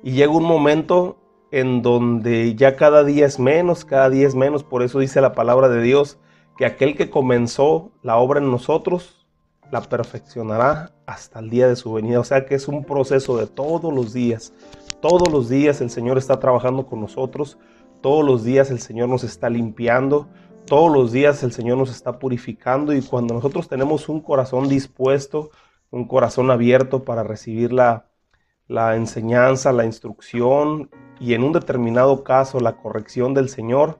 Y 0.02 0.11
llega 0.11 0.30
un 0.30 0.44
momento 0.44 1.16
en 1.54 1.82
donde 1.82 2.56
ya 2.56 2.75
cada 2.75 3.04
día 3.04 3.26
es 3.26 3.38
menos, 3.38 3.84
cada 3.84 4.11
día 4.11 4.26
es 4.26 4.34
menos. 4.34 4.64
Por 4.64 4.82
eso 4.82 4.99
dice 4.99 5.20
la 5.20 5.34
palabra 5.34 5.68
de 5.68 5.80
Dios 5.80 6.18
que 6.56 6.66
aquel 6.66 6.96
que 6.96 7.11
comenzó 7.11 7.92
la 8.02 8.16
obra 8.16 8.40
en 8.40 8.50
nosotros, 8.50 9.25
la 9.70 9.80
perfeccionará 9.80 10.90
hasta 11.06 11.38
el 11.38 11.50
día 11.50 11.68
de 11.68 11.76
su 11.76 11.92
venida. 11.92 12.18
O 12.18 12.25
sea 12.25 12.44
que 12.44 12.56
es 12.56 12.66
un 12.66 12.84
proceso 12.84 13.37
de 13.38 13.46
todos 13.46 13.94
los 13.94 14.12
días. 14.12 14.52
Todos 15.00 15.30
los 15.30 15.49
días 15.49 15.80
el 15.80 15.90
Señor 15.90 16.18
está 16.18 16.40
trabajando 16.40 16.87
con 16.87 17.00
nosotros. 17.00 17.56
Todos 18.00 18.25
los 18.25 18.42
días 18.42 18.73
el 18.73 18.80
Señor 18.80 19.08
nos 19.08 19.23
está 19.23 19.49
limpiando. 19.49 20.26
Todos 20.66 20.92
los 20.92 21.12
días 21.12 21.44
el 21.44 21.52
Señor 21.52 21.78
nos 21.78 21.90
está 21.90 22.18
purificando. 22.18 22.92
Y 22.92 23.00
cuando 23.00 23.32
nosotros 23.32 23.68
tenemos 23.68 24.08
un 24.08 24.20
corazón 24.20 24.68
dispuesto, 24.68 25.50
un 25.92 26.08
corazón 26.08 26.50
abierto 26.50 27.04
para 27.04 27.23
recibir 27.23 27.73
la, 27.73 28.08
la 28.66 28.96
enseñanza, 28.96 29.73
la 29.73 29.84
instrucción 29.84 30.90
y 31.21 31.35
en 31.35 31.44
un 31.44 31.52
determinado 31.52 32.25
caso 32.25 32.61
la 32.61 32.76
corrección 32.76 33.35
del 33.35 33.49
Señor, 33.49 33.99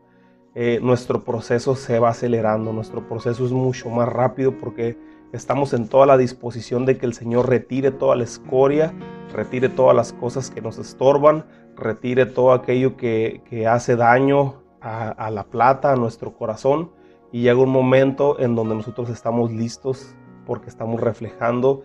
eh, 0.55 0.79
nuestro 0.83 1.25
proceso 1.25 1.75
se 1.75 1.99
va 1.99 2.11
acelerando, 2.11 2.73
nuestro 2.73 3.07
proceso 3.09 3.45
es 3.45 3.53
mucho 3.53 3.89
más 3.91 4.09
rápido 4.09 4.57
porque 4.59 4.97
estamos 5.33 5.73
en 5.73 5.89
toda 5.89 6.07
la 6.07 6.17
disposición 6.17 6.87
de 6.87 6.97
que 6.97 7.07
el 7.07 7.15
Señor 7.15 7.49
retire 7.49 7.91
toda 7.91 8.15
la 8.15 8.25
escoria, 8.25 8.95
retire 9.33 9.69
todas 9.69 9.97
las 9.97 10.13
cosas 10.13 10.51
que 10.51 10.61
nos 10.61 10.79
estorban, 10.79 11.45
retire 11.77 12.27
todo 12.27 12.53
aquello 12.53 12.97
que, 12.97 13.67
hace 13.69 13.97
daño 13.97 14.63
a, 14.81 15.09
a 15.09 15.31
la 15.31 15.45
plata, 15.45 15.93
a 15.93 15.97
nuestro 15.97 16.35
corazón 16.35 16.93
y 17.33 17.43
llega 17.43 17.59
un 17.59 17.71
momento 17.71 18.39
en 18.39 18.55
donde 18.55 18.77
nosotros 18.77 19.11
estamos 19.11 19.51
listos 19.51 20.15
porque 20.47 20.69
estamos 20.69 21.01
reflejando 21.01 21.83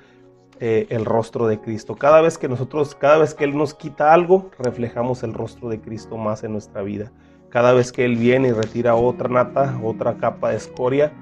eh, 0.59 0.87
el 0.89 1.05
rostro 1.05 1.47
de 1.47 1.59
Cristo. 1.59 1.95
Cada 1.95 2.21
vez 2.21 2.37
que 2.37 2.49
nosotros, 2.49 2.95
cada 2.95 3.17
vez 3.17 3.33
que 3.33 3.45
Él 3.45 3.57
nos 3.57 3.73
quita 3.73 4.13
algo, 4.13 4.49
reflejamos 4.59 5.23
el 5.23 5.33
rostro 5.33 5.69
de 5.69 5.79
Cristo 5.79 6.17
más 6.17 6.43
en 6.43 6.51
nuestra 6.51 6.81
vida. 6.81 7.11
Cada 7.49 7.73
vez 7.73 7.91
que 7.91 8.05
Él 8.05 8.17
viene 8.17 8.49
y 8.49 8.51
retira 8.51 8.95
otra 8.95 9.29
nata, 9.29 9.79
otra 9.83 10.17
capa 10.17 10.49
de 10.49 10.57
escoria, 10.57 11.13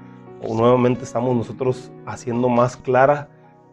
o 0.42 0.54
nuevamente 0.54 1.04
estamos 1.04 1.36
nosotros 1.36 1.92
haciendo 2.04 2.48
más 2.48 2.76
clara 2.76 3.28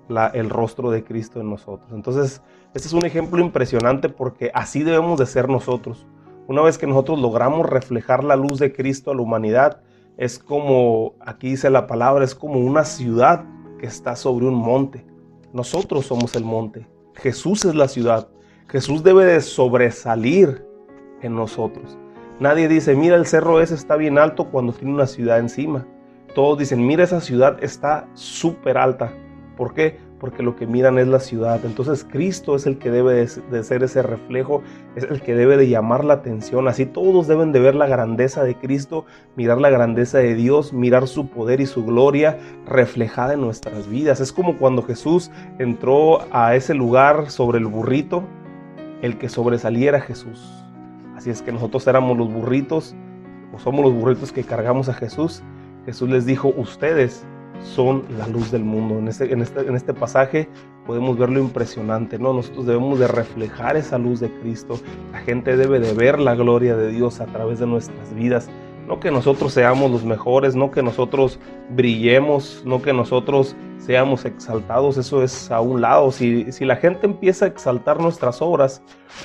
la, 0.08 0.28
el 0.28 0.50
rostro 0.50 0.92
de 0.92 1.04
Cristo 1.04 1.42
en 1.42 1.50
nosotros. 1.50 1.92
Entonces, 1.92 2.42
este 2.74 2.88
es 2.88 2.94
un 2.94 3.06
ejemplo 3.06 3.42
impresionante 3.42 4.10
porque 4.10 4.52
así 4.54 4.84
debemos 4.84 5.20
de 5.20 5.26
ser 5.26 5.50
nosotros. 5.50 6.06
Una 6.48 6.62
vez 6.62 6.78
que 6.78 6.86
nosotros 6.86 7.20
logramos 7.20 7.68
reflejar 7.68 8.24
la 8.24 8.36
luz 8.36 8.60
de 8.60 8.72
Cristo 8.72 9.10
a 9.10 9.16
la 9.16 9.22
humanidad, 9.22 9.82
es 10.18 10.38
como, 10.38 11.16
aquí 11.20 11.50
dice 11.50 11.70
la 11.72 11.88
palabra, 11.88 12.24
es 12.24 12.36
como 12.36 12.60
una 12.60 12.84
ciudad 12.84 13.46
que 13.80 13.88
está 13.88 14.16
sobre 14.16 14.46
un 14.46 14.54
monte. 14.54 15.15
Nosotros 15.56 16.06
somos 16.06 16.36
el 16.36 16.44
monte. 16.44 16.86
Jesús 17.16 17.64
es 17.64 17.76
la 17.76 17.88
ciudad. 17.88 18.28
Jesús 18.68 19.04
debe 19.04 19.24
de 19.24 19.40
sobresalir 19.40 20.68
en 21.22 21.34
nosotros. 21.34 21.98
Nadie 22.42 22.68
dice, 22.68 22.94
mira 22.94 23.16
el 23.16 23.26
cerro 23.26 23.62
ese 23.62 23.76
está 23.76 23.96
bien 23.96 24.18
alto 24.18 24.52
cuando 24.52 24.74
tiene 24.74 24.94
una 24.94 25.08
ciudad 25.08 25.40
encima. 25.40 25.88
Todos 26.36 26.60
dicen, 26.60 26.86
mira 26.86 27.06
esa 27.06 27.22
ciudad 27.22 27.64
está 27.64 28.06
súper 28.16 28.78
alta. 28.78 29.14
¿Por 29.56 29.74
qué? 29.74 29.98
Porque 30.20 30.44
lo 30.44 30.56
que 30.56 30.66
miran 30.66 30.98
es 30.98 31.08
la 31.08 31.20
ciudad. 31.20 31.66
Entonces 31.66 32.06
Cristo 32.10 32.56
es 32.56 32.66
el 32.66 32.78
que 32.78 32.90
debe 32.90 33.14
de, 33.14 33.64
ser 33.64 33.84
ese 33.84 34.02
reflejo, 34.02 34.62
es 34.96 35.04
el 35.04 35.22
que 35.22 35.36
debe 35.36 35.58
de 35.58 35.68
llamar 35.68 36.06
la 36.06 36.16
atención. 36.16 36.68
Así 36.68 36.86
todos 36.86 37.28
deben 37.28 37.52
de 37.52 37.60
ver 37.60 37.76
la 37.76 37.88
grandeza 37.88 38.44
de 38.44 38.56
Cristo, 38.56 39.06
mirar 39.36 39.60
la 39.60 39.70
grandeza 39.70 40.20
de 40.20 40.36
Dios, 40.36 40.74
mirar 40.74 41.08
su 41.08 41.28
poder 41.28 41.62
y 41.62 41.66
su 41.66 41.86
gloria 41.86 42.38
reflejada 42.66 43.34
en 43.34 43.42
nuestras 43.42 43.88
vidas. 43.90 44.20
Es 44.20 44.32
como 44.32 44.58
cuando 44.58 44.82
Jesús 44.84 45.32
entró 45.60 46.20
a 46.32 46.56
ese 46.56 46.74
lugar 46.74 47.30
sobre 47.30 47.60
el 47.60 47.66
burrito, 47.66 48.24
el 49.02 49.18
que 49.18 49.30
sobresaliera 49.30 50.00
Jesús. 50.00 50.52
Así 51.16 51.30
es 51.30 51.42
que 51.42 51.52
nosotros 51.52 51.86
éramos 51.88 52.18
los 52.18 52.32
burritos, 52.32 52.96
o 53.54 53.60
somos 53.60 53.86
los 53.86 53.94
burritos 53.94 54.32
que 54.32 54.44
cargamos 54.44 54.90
a 54.90 54.94
Jesús. 54.94 55.44
Jesús 55.86 56.10
les 56.10 56.26
dijo, 56.26 56.54
ustedes 56.58 57.26
son 57.64 58.04
la 58.18 58.28
luz 58.28 58.52
del 58.52 58.64
mundo. 58.64 59.00
En 59.00 59.08
este, 59.08 59.32
en 59.32 59.42
este, 59.42 59.62
en 59.62 59.76
este 59.76 59.94
pasaje 59.94 60.48
podemos 60.86 61.18
ver 61.18 61.30
lo 61.30 61.40
impresionante, 61.40 62.20
¿no? 62.20 62.34
Nosotros 62.34 62.66
debemos 62.66 63.00
de 63.00 63.08
reflejar 63.08 63.76
esa 63.76 63.98
luz 63.98 64.20
de 64.20 64.32
Cristo. 64.40 64.80
La 65.12 65.20
gente 65.20 65.58
debe 65.58 65.80
de 65.80 65.94
ver 65.94 66.20
la 66.20 66.36
gloria 66.36 66.76
de 66.76 66.90
Dios 66.90 67.20
a 67.20 67.26
través 67.26 67.60
de 67.60 67.68
nuestras 67.68 68.14
vidas. 68.14 68.50
No 68.88 69.00
que 69.00 69.10
nosotros 69.10 69.52
seamos 69.52 69.90
los 69.90 70.06
mejores, 70.06 70.56
no 70.56 70.70
que 70.70 70.84
nosotros 70.84 71.40
brillemos, 71.72 72.62
no 72.66 72.84
que 72.84 72.94
nosotros 72.94 73.56
seamos 73.80 74.26
exaltados, 74.26 74.98
eso 74.98 75.24
es 75.24 75.50
a 75.50 75.60
un 75.60 75.82
lado. 75.82 76.12
Si, 76.12 76.52
si 76.52 76.66
la 76.66 76.76
gente 76.76 77.08
empieza 77.08 77.46
a 77.46 77.48
exaltar 77.48 78.00
nuestras 78.00 78.44
obras, 78.44 78.84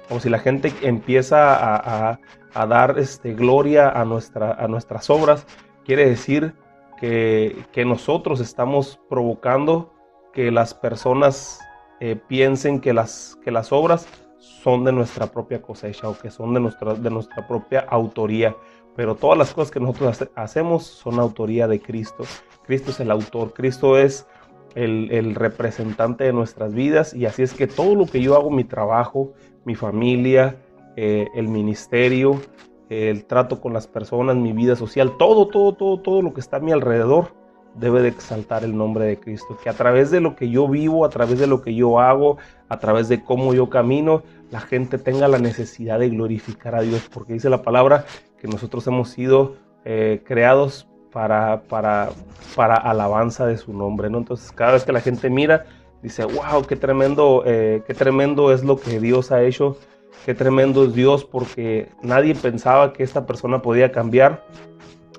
o 0.09 0.19
si 0.19 0.31
la 0.31 0.39
gente 0.39 0.73
empieza 0.81 1.55
a, 1.55 2.19
a, 2.55 2.67
dar 2.67 2.99
este, 2.99 3.35
gloria 3.35 3.91
a, 3.91 4.07
nuestra, 4.07 4.53
a 4.53 4.67
nuestras 4.67 5.11
obras, 5.11 5.47
quiere 5.85 6.09
decir 6.09 6.55
que, 7.01 7.85
nosotros 7.87 8.41
estamos 8.41 9.01
provocando 9.09 9.93
que 10.33 10.51
las 10.51 10.75
personas 10.75 11.61
eh, 12.01 12.17
piensen 12.29 12.81
que 12.81 12.93
las, 12.93 13.39
que 13.43 13.51
las 13.51 13.73
obras 13.73 14.07
son 14.39 14.85
de 14.85 14.93
nuestra 14.93 15.27
propia 15.27 15.63
cosecha 15.63 16.09
o 16.09 16.19
que 16.19 16.31
son 16.31 16.55
de 16.55 16.61
nuestra, 16.61 16.95
de 16.95 17.11
nuestra 17.11 17.47
propia 17.49 17.81
autoría. 17.81 18.55
Pero 18.97 19.15
todas 19.15 19.39
las 19.39 19.55
cosas 19.55 19.71
que 19.71 19.81
nosotros 19.81 20.29
hacemos 20.35 20.85
son 20.85 21.19
autoría 21.19 21.67
de 21.67 21.81
Cristo. 21.81 22.25
Cristo 22.67 22.91
es 22.91 23.01
el 23.01 23.11
autor, 23.11 23.53
Cristo 23.55 23.97
es 23.97 24.27
el, 24.75 25.35
representante 25.35 26.25
de 26.25 26.33
nuestras 26.33 26.75
vidas 26.75 27.15
y 27.15 27.27
así 27.27 27.43
es 27.43 27.55
que 27.55 27.67
todo 27.67 27.95
lo 27.95 28.07
que 28.07 28.21
yo 28.21 28.37
hago, 28.37 28.51
mi 28.51 28.65
trabajo, 28.65 29.33
mi 29.65 29.75
familia, 29.75 30.57
eh, 30.97 31.29
el 31.35 31.49
ministerio, 31.49 32.41
el 32.91 33.25
trato 33.25 33.61
con 33.61 33.73
las 33.73 33.87
personas, 33.87 34.37
mi 34.37 34.53
vida 34.53 34.75
social, 34.75 35.17
todo, 35.17 35.47
todo, 35.47 35.73
todo, 35.75 36.01
todo 36.01 36.23
lo 36.23 36.35
que 36.35 36.41
está 36.41 36.57
a 36.57 36.61
mi 36.61 36.73
alrededor 36.73 37.33
debe 37.77 38.03
de 38.03 38.09
exaltar 38.09 38.65
el 38.65 38.77
nombre 38.77 39.07
de 39.07 39.19
Cristo. 39.19 39.57
Que 39.63 39.71
a 39.71 39.75
través 39.75 40.11
de 40.11 40.21
lo 40.21 40.35
que 40.35 40.51
yo 40.51 40.69
vivo, 40.69 41.05
a 41.05 41.09
través 41.09 41.39
de 41.39 41.47
lo 41.47 41.63
que 41.63 41.75
yo 41.75 42.01
hago, 42.01 42.39
a 42.69 42.79
través 42.81 43.09
de 43.09 43.23
cómo 43.23 43.55
yo 43.55 43.71
camino, 43.71 44.23
la 44.51 44.61
gente 44.61 44.99
tenga 44.99 45.29
la 45.29 45.39
necesidad 45.39 46.01
de 46.01 46.11
glorificar 46.11 46.75
a 46.75 46.83
Dios. 46.83 47.09
Porque 47.13 47.35
dice 47.35 47.49
la 47.49 47.63
palabra 47.63 48.05
que 48.41 48.49
nosotros 48.49 48.85
hemos 48.89 49.11
sido 49.11 49.55
eh, 49.85 50.23
creados 50.25 50.89
para, 51.13 51.63
para, 51.63 52.11
para 52.57 52.75
alabanza 52.75 53.47
de 53.47 53.57
su 53.57 53.73
nombre. 53.73 54.11
¿no? 54.11 54.19
Entonces 54.19 54.51
cada 54.51 54.73
vez 54.73 54.85
que 54.85 54.93
la 54.93 55.01
gente 55.01 55.31
mira, 55.31 55.65
dice, 56.03 56.25
wow, 56.25 56.65
qué 56.67 56.75
tremendo, 56.75 57.45
eh, 57.47 57.83
qué 57.87 57.95
tremendo 57.95 58.53
es 58.53 58.65
lo 58.65 58.81
que 58.81 58.99
Dios 58.99 59.31
ha 59.31 59.43
hecho 59.43 59.77
Qué 60.25 60.35
tremendo 60.35 60.85
es 60.85 60.95
Dios 60.95 61.25
porque 61.25 61.89
nadie 62.03 62.35
pensaba 62.35 62.93
que 62.93 63.03
esta 63.03 63.25
persona 63.25 63.63
podía 63.63 63.91
cambiar. 63.91 64.45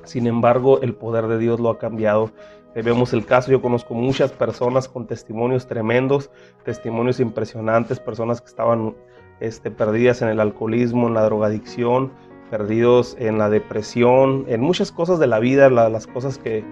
Sin 0.03 0.27
embargo, 0.27 0.81
el 0.81 0.93
poder 0.93 1.27
de 1.27 1.39
Dios 1.39 1.59
lo 1.59 1.69
ha 1.69 1.79
cambiado. 1.79 2.31
Eh, 2.75 2.83
vemos 2.83 3.11
el 3.13 3.25
caso, 3.25 3.51
yo 3.51 3.61
conozco 3.61 3.95
muchas 3.95 4.31
personas 4.31 4.87
con 4.87 5.07
testimonios 5.07 5.67
tremendos, 5.67 6.29
testimonios 6.63 7.19
impresionantes, 7.19 7.99
personas 7.99 8.41
que 8.41 8.47
estaban 8.47 8.95
este, 9.39 9.71
perdidas 9.71 10.21
en 10.21 10.29
el 10.29 10.39
alcoholismo, 10.39 11.07
en 11.07 11.15
la 11.15 11.23
drogadicción, 11.23 12.11
perdidos 12.51 13.17
en 13.19 13.39
la 13.39 13.49
depresión, 13.49 14.45
en 14.47 14.61
muchas 14.61 14.91
cosas 14.91 15.19
de 15.19 15.27
la 15.27 15.39
vida, 15.39 15.69
las 15.69 16.05
cosas 16.05 16.37
que, 16.37 16.63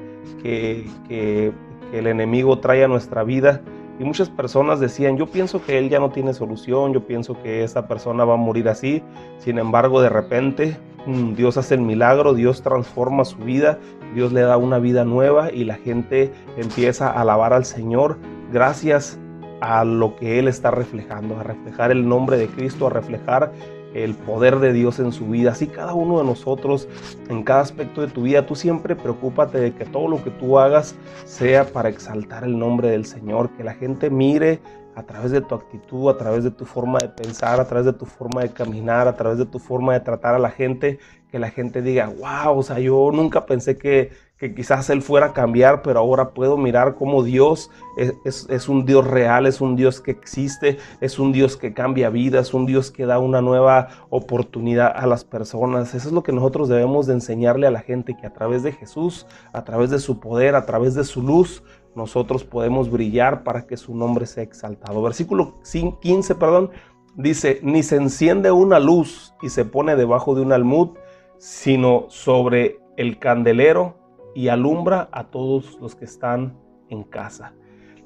que, 0.43 0.88
que 1.07 1.51
el 1.93 2.07
enemigo 2.07 2.59
trae 2.59 2.83
a 2.83 2.88
nuestra 2.88 3.24
vida 3.24 3.62
y 4.00 4.06
muchas 4.06 4.29
personas 4.29 4.79
decían, 4.79 5.18
yo 5.18 5.27
pienso 5.27 5.62
que 5.62 5.77
él 5.77 5.89
ya 5.89 6.00
no 6.00 6.10
tiene 6.10 6.34
solución, 6.34 6.94
yo 6.94 7.06
pienso 7.06 7.41
que 7.44 7.65
esa 7.65 7.86
persona 7.88 8.24
va 8.24 8.36
a 8.36 8.38
morir 8.38 8.70
así. 8.70 9.03
Sin 9.39 9.60
embargo, 9.60 10.01
de 10.01 10.08
repente 10.08 10.77
mm, 11.06 11.34
Dios 11.34 11.58
hace 11.58 11.75
el 11.75 11.82
milagro, 11.82 12.34
Dios 12.34 12.62
transforma 12.62 13.25
su 13.25 13.38
vida, 13.39 13.77
Dios 14.15 14.32
le 14.32 14.41
da 14.41 14.56
una 14.56 14.79
vida 14.79 15.03
nueva 15.03 15.51
y 15.51 15.65
la 15.65 15.75
gente 15.75 16.32
empieza 16.56 17.10
a 17.10 17.22
alabar 17.22 17.51
al 17.51 17.65
Señor 17.65 18.18
gracias 18.53 19.20
a 19.60 19.84
lo 19.84 20.15
que 20.15 20.39
Él 20.39 20.48
está 20.48 20.72
reflejando, 20.72 21.38
a 21.38 21.44
reflejar 21.44 21.91
el 21.91 22.08
nombre 22.08 22.38
de 22.38 22.48
Cristo, 22.48 22.88
a 22.88 22.91
reflejar 22.91 23.51
el 23.93 24.13
poder 24.13 24.60
de 24.60 24.74
Dios 24.74 25.00
en 25.00 25.12
su 25.12 25.27
vida. 25.27 25.51
Así 25.51 25.67
cada 25.67 25.93
uno 25.93 26.19
de 26.19 26.25
nosotros, 26.25 26.88
en 27.29 27.43
cada 27.43 27.62
aspecto 27.62 28.01
de 28.01 28.08
tu 28.08 28.24
vida, 28.24 28.46
tú 28.46 28.55
siempre 28.55 28.96
preocúpate 28.96 29.60
de 29.60 29.74
que 29.74 29.86
todo 29.86 30.08
lo 30.08 30.24
que 30.24 30.31
tú 30.31 30.60
hagas 30.60 30.96
sea 31.25 31.65
para 31.65 31.89
exaltar 31.89 32.43
el 32.43 32.58
nombre 32.58 32.89
del 32.89 33.05
Señor, 33.05 33.50
que 33.51 33.63
la 33.63 33.74
gente 33.74 34.10
mire 34.10 34.60
a 34.96 35.03
través 35.03 35.31
de 35.31 35.41
tu 35.41 35.55
actitud, 35.55 36.10
a 36.10 36.17
través 36.17 36.43
de 36.43 36.51
tu 36.51 36.65
forma 36.65 37.00
de 37.00 37.10
pensar, 37.10 37.60
a 37.60 37.67
través 37.67 37.86
de 37.86 37.93
tu 37.93 38.05
forma 38.05 38.41
de 38.41 38.50
caminar, 38.50 39.08
a 39.08 39.15
través 39.15 39.38
de 39.38 39.46
tu 39.46 39.60
forma 39.60 39.93
de 39.93 40.01
tratar 40.01 40.36
a 40.36 40.39
la 40.39 40.50
gente, 40.50 41.00
que 41.31 41.39
la 41.39 41.50
gente 41.50 41.81
diga, 41.81 42.08
wow, 42.08 42.58
o 42.58 42.63
sea, 42.63 42.79
yo 42.79 43.10
nunca 43.13 43.46
pensé 43.46 43.77
que, 43.77 44.12
que 44.39 44.55
quizás 44.55 44.89
Él 44.89 45.01
fuera 45.01 45.27
a 45.27 45.34
cambiar, 45.34 45.81
pero 45.81 46.00
ahora 46.00 46.29
puedo 46.29 46.55
mirar 46.55 46.96
cómo 46.96 47.24
Dios 47.24 47.69
es, 47.98 48.48
es, 48.50 48.69
un 48.69 48.86
Dios 48.86 49.05
real, 49.05 49.46
es 49.46 49.60
un 49.60 49.75
Dios 49.75 50.00
que 50.00 50.12
existe, 50.12 50.77
es 51.01 51.19
un 51.19 51.34
Dios 51.34 51.58
que 51.58 51.74
cambia 51.74 52.10
vidas, 52.10 52.48
es 52.48 52.53
un 52.53 52.65
Dios 52.65 52.89
que 52.89 53.05
da 53.05 53.19
una 53.19 53.41
nueva 53.41 53.89
oportunidad 54.10 54.93
a 54.96 55.05
las 55.08 55.25
personas. 55.25 55.93
Eso 55.93 56.08
es 56.08 56.13
lo 56.13 56.24
que 56.24 56.31
nosotros 56.31 56.69
debemos 56.69 57.05
de 57.05 57.15
enseñarle 57.15 57.67
a 57.67 57.72
la 57.72 57.81
gente, 57.81 58.15
que 58.15 58.25
a 58.25 58.34
través 58.34 58.63
de 58.63 58.72
Jesús, 58.72 59.27
a 59.51 59.65
través 59.65 59.89
de 59.89 60.00
su 60.00 60.22
poder, 60.22 60.55
a 60.55 60.65
través 60.65 60.96
de 60.96 61.03
su 61.03 61.22
luz, 61.22 61.62
nosotros 61.93 62.46
podemos 62.46 62.89
brillar 62.89 63.43
para 63.43 63.67
que 63.67 63.75
su 63.75 63.93
nombre 63.93 64.25
sea 64.25 64.43
exaltado. 64.43 65.01
Versículo 65.01 65.60
15, 66.01 66.36
perdón, 66.36 66.72
dice, 67.17 67.60
ni 67.62 67.84
se 67.84 67.98
enciende 67.98 68.51
una 68.51 68.79
luz 68.79 69.34
y 69.41 69.50
se 69.50 69.65
pone 69.65 69.98
debajo 69.98 70.34
de 70.34 70.41
un 70.41 70.53
almud, 70.53 70.91
sino 71.39 72.05
sobre 72.08 72.79
el 72.96 73.19
candelero 73.19 74.00
y 74.36 74.48
alumbra 74.48 75.09
a 75.12 75.25
todos 75.25 75.77
los 75.81 75.95
que 75.95 76.05
están 76.05 76.57
en 76.89 77.03
casa. 77.03 77.53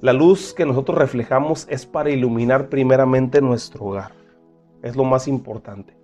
La 0.02 0.14
luz 0.14 0.54
que 0.54 0.66
nosotros 0.66 0.98
reflejamos 0.98 1.66
es 1.70 1.86
para 1.86 2.10
iluminar 2.10 2.70
primeramente 2.70 3.42
nuestro 3.42 3.86
hogar. 3.86 4.12
Es 4.82 4.96
lo 4.96 5.06
más 5.06 5.28
importante. 5.28 5.96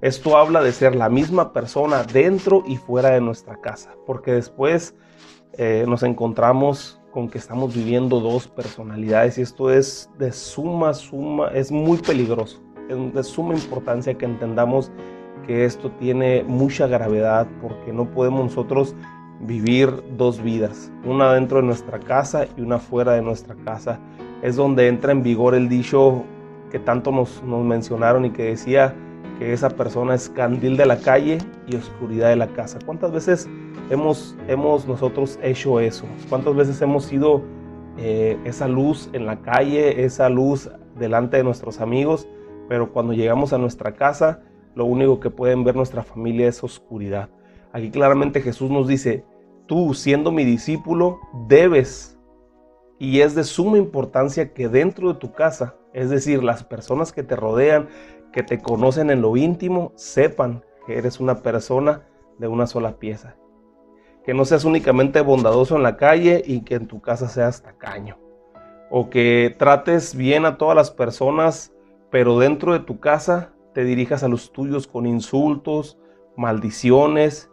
Esto 0.00 0.36
habla 0.36 0.62
de 0.62 0.72
ser 0.72 0.94
la 0.96 1.08
misma 1.08 1.52
persona 1.52 2.02
dentro 2.02 2.62
y 2.66 2.76
fuera 2.76 3.10
de 3.10 3.20
nuestra 3.20 3.60
casa, 3.60 3.94
porque 4.06 4.32
después 4.32 4.94
eh, 5.56 5.84
nos 5.86 6.02
encontramos 6.02 7.00
con 7.12 7.28
que 7.28 7.38
estamos 7.38 7.74
viviendo 7.74 8.18
dos 8.18 8.48
personalidades 8.48 9.38
y 9.38 9.42
esto 9.42 9.70
es 9.70 10.10
de 10.18 10.32
suma, 10.32 10.92
suma, 10.94 11.48
es 11.54 11.70
muy 11.70 11.98
peligroso. 11.98 12.60
Es 12.88 13.14
de 13.14 13.22
suma 13.22 13.54
importancia 13.54 14.14
que 14.14 14.24
entendamos 14.24 14.90
que 15.46 15.64
esto 15.64 15.92
tiene 15.92 16.42
mucha 16.42 16.88
gravedad 16.88 17.46
porque 17.62 17.92
no 17.92 18.10
podemos 18.10 18.46
nosotros 18.46 18.96
vivir 19.40 19.90
dos 20.16 20.42
vidas, 20.42 20.90
una 21.04 21.32
dentro 21.34 21.58
de 21.60 21.64
nuestra 21.64 21.98
casa 21.98 22.46
y 22.56 22.60
una 22.60 22.78
fuera 22.78 23.12
de 23.12 23.22
nuestra 23.22 23.54
casa. 23.64 23.98
Es 24.42 24.56
donde 24.56 24.88
entra 24.88 25.12
en 25.12 25.22
vigor 25.22 25.54
el 25.54 25.68
dicho 25.68 26.24
que 26.70 26.78
tanto 26.78 27.10
nos, 27.10 27.42
nos 27.44 27.64
mencionaron 27.64 28.24
y 28.24 28.30
que 28.30 28.44
decía 28.44 28.94
que 29.38 29.52
esa 29.52 29.70
persona 29.70 30.14
es 30.14 30.28
candil 30.28 30.76
de 30.76 30.86
la 30.86 30.98
calle 30.98 31.38
y 31.66 31.76
oscuridad 31.76 32.28
de 32.28 32.36
la 32.36 32.48
casa. 32.48 32.78
¿Cuántas 32.84 33.12
veces 33.12 33.48
hemos, 33.90 34.36
hemos 34.48 34.86
nosotros 34.86 35.38
hecho 35.42 35.80
eso? 35.80 36.06
¿Cuántas 36.28 36.54
veces 36.54 36.80
hemos 36.82 37.04
sido 37.04 37.42
eh, 37.96 38.38
esa 38.44 38.68
luz 38.68 39.10
en 39.12 39.26
la 39.26 39.40
calle, 39.40 40.04
esa 40.04 40.28
luz 40.28 40.70
delante 40.98 41.36
de 41.36 41.44
nuestros 41.44 41.80
amigos? 41.80 42.28
Pero 42.68 42.92
cuando 42.92 43.12
llegamos 43.12 43.52
a 43.52 43.58
nuestra 43.58 43.94
casa, 43.94 44.42
lo 44.74 44.84
único 44.84 45.20
que 45.20 45.30
pueden 45.30 45.64
ver 45.64 45.76
nuestra 45.76 46.02
familia 46.02 46.48
es 46.48 46.62
oscuridad. 46.62 47.28
Aquí 47.74 47.90
claramente 47.90 48.40
Jesús 48.40 48.70
nos 48.70 48.86
dice, 48.86 49.24
tú 49.66 49.94
siendo 49.94 50.30
mi 50.30 50.44
discípulo, 50.44 51.18
debes, 51.48 52.16
y 53.00 53.20
es 53.20 53.34
de 53.34 53.42
suma 53.42 53.78
importancia 53.78 54.54
que 54.54 54.68
dentro 54.68 55.12
de 55.12 55.18
tu 55.18 55.32
casa, 55.32 55.74
es 55.92 56.08
decir, 56.08 56.44
las 56.44 56.62
personas 56.62 57.12
que 57.12 57.24
te 57.24 57.34
rodean, 57.34 57.88
que 58.32 58.44
te 58.44 58.60
conocen 58.60 59.10
en 59.10 59.22
lo 59.22 59.36
íntimo, 59.36 59.92
sepan 59.96 60.62
que 60.86 60.98
eres 60.98 61.18
una 61.18 61.42
persona 61.42 62.06
de 62.38 62.46
una 62.46 62.68
sola 62.68 63.00
pieza. 63.00 63.34
Que 64.24 64.34
no 64.34 64.44
seas 64.44 64.64
únicamente 64.64 65.20
bondadoso 65.20 65.74
en 65.74 65.82
la 65.82 65.96
calle 65.96 66.44
y 66.46 66.60
que 66.60 66.76
en 66.76 66.86
tu 66.86 67.00
casa 67.00 67.26
seas 67.26 67.64
tacaño. 67.64 68.18
O 68.88 69.10
que 69.10 69.52
trates 69.58 70.14
bien 70.14 70.46
a 70.46 70.58
todas 70.58 70.76
las 70.76 70.92
personas, 70.92 71.74
pero 72.12 72.38
dentro 72.38 72.72
de 72.72 72.78
tu 72.78 73.00
casa 73.00 73.52
te 73.72 73.82
dirijas 73.82 74.22
a 74.22 74.28
los 74.28 74.52
tuyos 74.52 74.86
con 74.86 75.06
insultos, 75.06 75.98
maldiciones, 76.36 77.50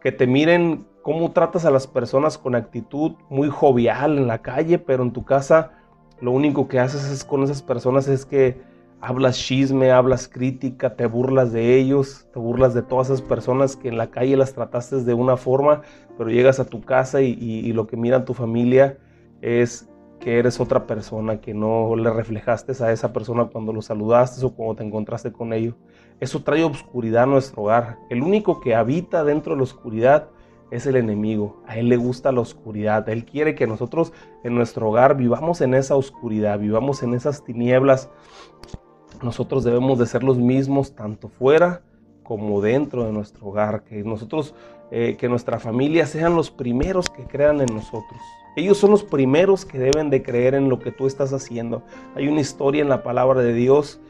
que 0.00 0.12
te 0.12 0.26
miren 0.26 0.86
cómo 1.02 1.32
tratas 1.32 1.64
a 1.64 1.70
las 1.70 1.86
personas 1.86 2.38
con 2.38 2.54
actitud 2.54 3.12
muy 3.28 3.48
jovial 3.48 4.18
en 4.18 4.26
la 4.26 4.42
calle, 4.42 4.78
pero 4.78 5.02
en 5.02 5.12
tu 5.12 5.24
casa 5.24 5.72
lo 6.20 6.32
único 6.32 6.68
que 6.68 6.78
haces 6.78 7.10
es 7.10 7.24
con 7.24 7.42
esas 7.42 7.62
personas 7.62 8.08
es 8.08 8.26
que 8.26 8.60
hablas 9.00 9.38
chisme, 9.38 9.90
hablas 9.90 10.28
crítica, 10.28 10.94
te 10.94 11.06
burlas 11.06 11.52
de 11.52 11.78
ellos, 11.78 12.26
te 12.32 12.38
burlas 12.38 12.74
de 12.74 12.82
todas 12.82 13.08
esas 13.08 13.22
personas 13.22 13.76
que 13.76 13.88
en 13.88 13.96
la 13.96 14.10
calle 14.10 14.36
las 14.36 14.52
trataste 14.52 15.02
de 15.02 15.14
una 15.14 15.36
forma, 15.36 15.82
pero 16.18 16.30
llegas 16.30 16.60
a 16.60 16.66
tu 16.66 16.82
casa 16.82 17.22
y, 17.22 17.72
lo 17.72 17.86
que 17.86 17.96
mira 17.96 18.24
tu 18.24 18.34
familia 18.34 18.98
es 19.40 19.88
que 20.18 20.38
eres 20.38 20.60
otra 20.60 20.86
persona, 20.86 21.40
que 21.40 21.54
no 21.54 21.96
le 21.96 22.10
reflejaste 22.10 22.72
a 22.84 22.92
esa 22.92 23.10
persona 23.14 23.46
cuando 23.46 23.72
lo 23.72 23.80
saludaste 23.80 24.44
o 24.44 24.54
cuando 24.54 24.76
te 24.76 24.84
encontraste 24.84 25.32
con 25.32 25.54
ellos. 25.54 25.74
Eso 26.20 26.42
trae 26.42 26.62
obscuridad 26.62 27.24
a 27.24 27.26
nuestro 27.26 27.62
hogar. 27.62 27.98
El 28.10 28.22
único 28.22 28.60
que 28.60 28.74
habita 28.74 29.24
dentro 29.24 29.54
de 29.54 29.58
la 29.58 29.64
oscuridad 29.64 30.28
es 30.70 30.86
el 30.86 30.96
enemigo. 30.96 31.62
A 31.66 31.78
él 31.78 31.88
le 31.88 31.96
gusta 31.96 32.30
la 32.30 32.40
oscuridad. 32.40 33.08
Él 33.08 33.24
quiere 33.24 33.54
que 33.54 33.66
nosotros 33.66 34.12
en 34.44 34.54
nuestro 34.54 34.88
hogar 34.88 35.16
vivamos 35.16 35.60
en 35.60 35.74
esa 35.74 35.96
oscuridad, 35.96 36.58
vivamos 36.58 37.02
en 37.02 37.14
esas 37.14 37.42
tinieblas 37.42 38.10
nosotros 39.22 39.64
debemos 39.64 39.98
de 39.98 40.06
ser 40.06 40.22
los 40.22 40.38
mismos 40.38 40.94
tanto 40.94 41.28
fuera 41.28 41.82
como 42.22 42.60
dentro 42.60 43.04
de 43.04 43.12
nuestro 43.12 43.48
hogar, 43.48 43.82
que 43.84 44.02
nosotros, 44.02 44.54
eh, 44.90 45.16
que 45.18 45.28
nuestra 45.28 45.58
familia 45.58 46.06
sean 46.06 46.36
los 46.36 46.50
primeros 46.50 47.10
que 47.10 47.24
crean 47.24 47.60
en 47.60 47.74
nosotros. 47.74 48.20
Ellos 48.56 48.78
son 48.78 48.92
los 48.92 49.02
primeros 49.02 49.64
que 49.64 49.78
deben 49.78 50.10
de 50.10 50.22
creer 50.22 50.54
en 50.54 50.68
lo 50.68 50.78
que 50.78 50.90
tú 50.90 51.06
estás 51.06 51.32
haciendo. 51.32 51.82
Hay 52.14 52.28
una 52.28 52.40
historia 52.40 52.82
en 52.82 52.88
la 52.88 53.02
palabra 53.02 53.40
de 53.42 53.52
Dios 53.52 54.00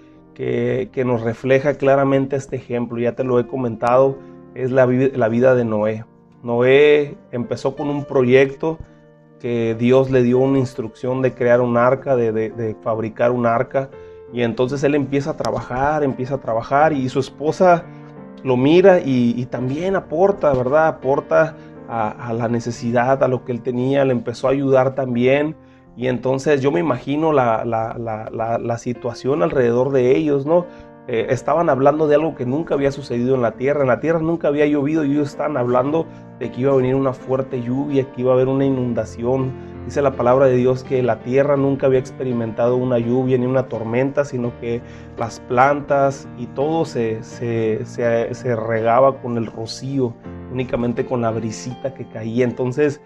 que, 0.92 1.05
nos 1.05 1.22
refleja 1.22 1.74
claramente 1.74 2.37
este 2.37 2.57
ejemplo. 2.57 2.98
Ya 2.98 3.14
te 3.14 3.24
lo 3.24 3.38
he 3.38 3.46
comentado, 3.46 4.18
es 4.55 4.70
la, 4.70 4.87
la 4.87 5.29
vida 5.29 5.55
de 5.55 5.64
Noé. 5.64 6.05
Noé 6.42 7.16
empezó 7.33 7.76
con 7.76 7.88
un 7.88 8.05
proyecto 8.05 8.79
que 9.38 9.74
Dios 9.79 10.11
le 10.11 10.22
dio 10.22 10.38
una 10.38 10.59
instrucción 10.59 11.22
de 11.22 11.35
crear 11.35 11.61
un 11.61 11.76
arca, 11.76 12.16
de 12.16 12.76
fabricar 12.83 13.31
un 13.31 13.46
arca 13.46 13.90
y 14.33 14.42
entonces 14.42 14.83
él 14.85 14.94
empieza 14.94 15.31
a 15.31 15.37
trabajar, 15.37 16.05
empieza 16.05 16.37
a 16.37 16.38
trabajar 16.38 16.92
y 16.92 17.09
su 17.09 17.18
esposa 17.20 17.85
lo 18.42 18.57
mira 18.57 19.00
y, 19.05 19.44
también 19.46 19.96
aporta, 19.96 20.53
¿verdad? 20.53 20.88
Aporta 20.88 21.57
a, 21.88 22.33
la 22.33 22.48
necesidad, 22.48 23.22
a 23.22 23.29
lo 23.29 23.44
que 23.44 23.53
él 23.53 23.61
tenía, 23.61 24.05
le 24.05 24.12
empezó 24.12 24.48
a 24.48 24.53
ayudar 24.53 24.94
también. 24.94 25.57
Y 26.01 26.09
entonces 26.09 26.63
yo 26.63 26.73
me 26.73 26.81
imagino 26.81 27.31
la, 27.31 27.63
la 27.63 28.79
situación 28.79 29.43
alrededor 29.43 29.93
de 29.93 30.17
ellos, 30.17 30.47
¿no? 30.47 30.65
Eh, 31.09 31.27
estaban 31.29 31.69
hablando 31.69 32.09
de 32.09 32.15
algo 32.15 32.35
que 32.35 32.47
nunca 32.47 32.73
había 32.73 32.91
sucedido 32.91 33.35
en 33.35 33.43
la 33.43 33.57
tierra. 33.57 33.83
En 33.83 33.89
la 33.89 34.01
tierra 34.01 34.19
nunca 34.21 34.49
había 34.49 34.65
llovido 34.65 35.05
y 35.05 35.13
ellos 35.13 35.29
estaban 35.29 35.59
hablando 35.59 36.07
de 36.39 36.51
que 36.51 36.63
iba 36.63 36.73
a 36.73 36.77
venir 36.77 36.95
una 36.95 37.13
fuerte 37.13 37.61
lluvia, 37.61 38.11
que 38.13 38.23
iba 38.23 38.31
a 38.31 38.35
haber 38.35 38.49
una 38.49 38.65
inundación. 38.65 39.53
Dice 39.85 40.01
la 40.01 40.13
palabra 40.13 40.47
de 40.47 40.57
Dios 40.57 40.85
que 40.85 41.03
la 41.03 41.19
tierra 41.21 41.59
nunca 41.59 41.87
había 41.87 41.99
experimentado 41.99 42.77
una 42.77 42.99
lluvia 42.99 43.37
ni 43.37 43.45
una 43.45 43.69
tormenta, 43.69 44.25
sino 44.25 44.59
que 44.59 44.81
las 45.19 45.41
plantas 45.41 46.27
y 46.39 46.47
todo 46.47 46.87
se, 46.87 47.23
se, 47.25 47.85
se 47.85 48.57
regaba 48.57 49.21
con 49.21 49.37
el 49.37 49.45
rocío, 49.45 50.15
únicamente 50.51 51.05
con 51.05 51.21
la 51.21 51.31
brisita 51.31 51.93
que 51.93 52.09
caía. 52.09 52.45
Entonces 52.45 53.03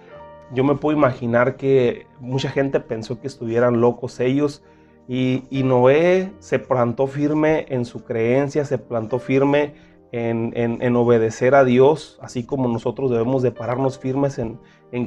yo 0.54 0.64
me 0.64 0.76
puedo 0.76 0.96
imaginar 0.96 1.56
que 1.56 2.06
mucha 2.20 2.48
gente 2.48 2.80
pensó 2.80 3.20
que 3.20 3.26
estuvieran 3.26 3.80
locos 3.80 4.20
ellos 4.20 4.62
y, 5.06 5.42
Noé 5.64 6.32
se 6.38 6.58
plantó 6.58 7.06
firme 7.06 7.66
en 7.68 7.84
su 7.84 8.04
creencia, 8.04 8.64
se 8.64 8.78
plantó 8.78 9.18
firme 9.18 9.74
en, 10.12 10.96
obedecer 10.96 11.54
a 11.54 11.64
Dios, 11.64 12.18
así 12.22 12.44
como 12.46 12.68
nosotros 12.68 13.10
debemos 13.10 13.42
de 13.42 13.50
pararnos 13.50 13.98
firmes 13.98 14.38
en, 14.38 14.58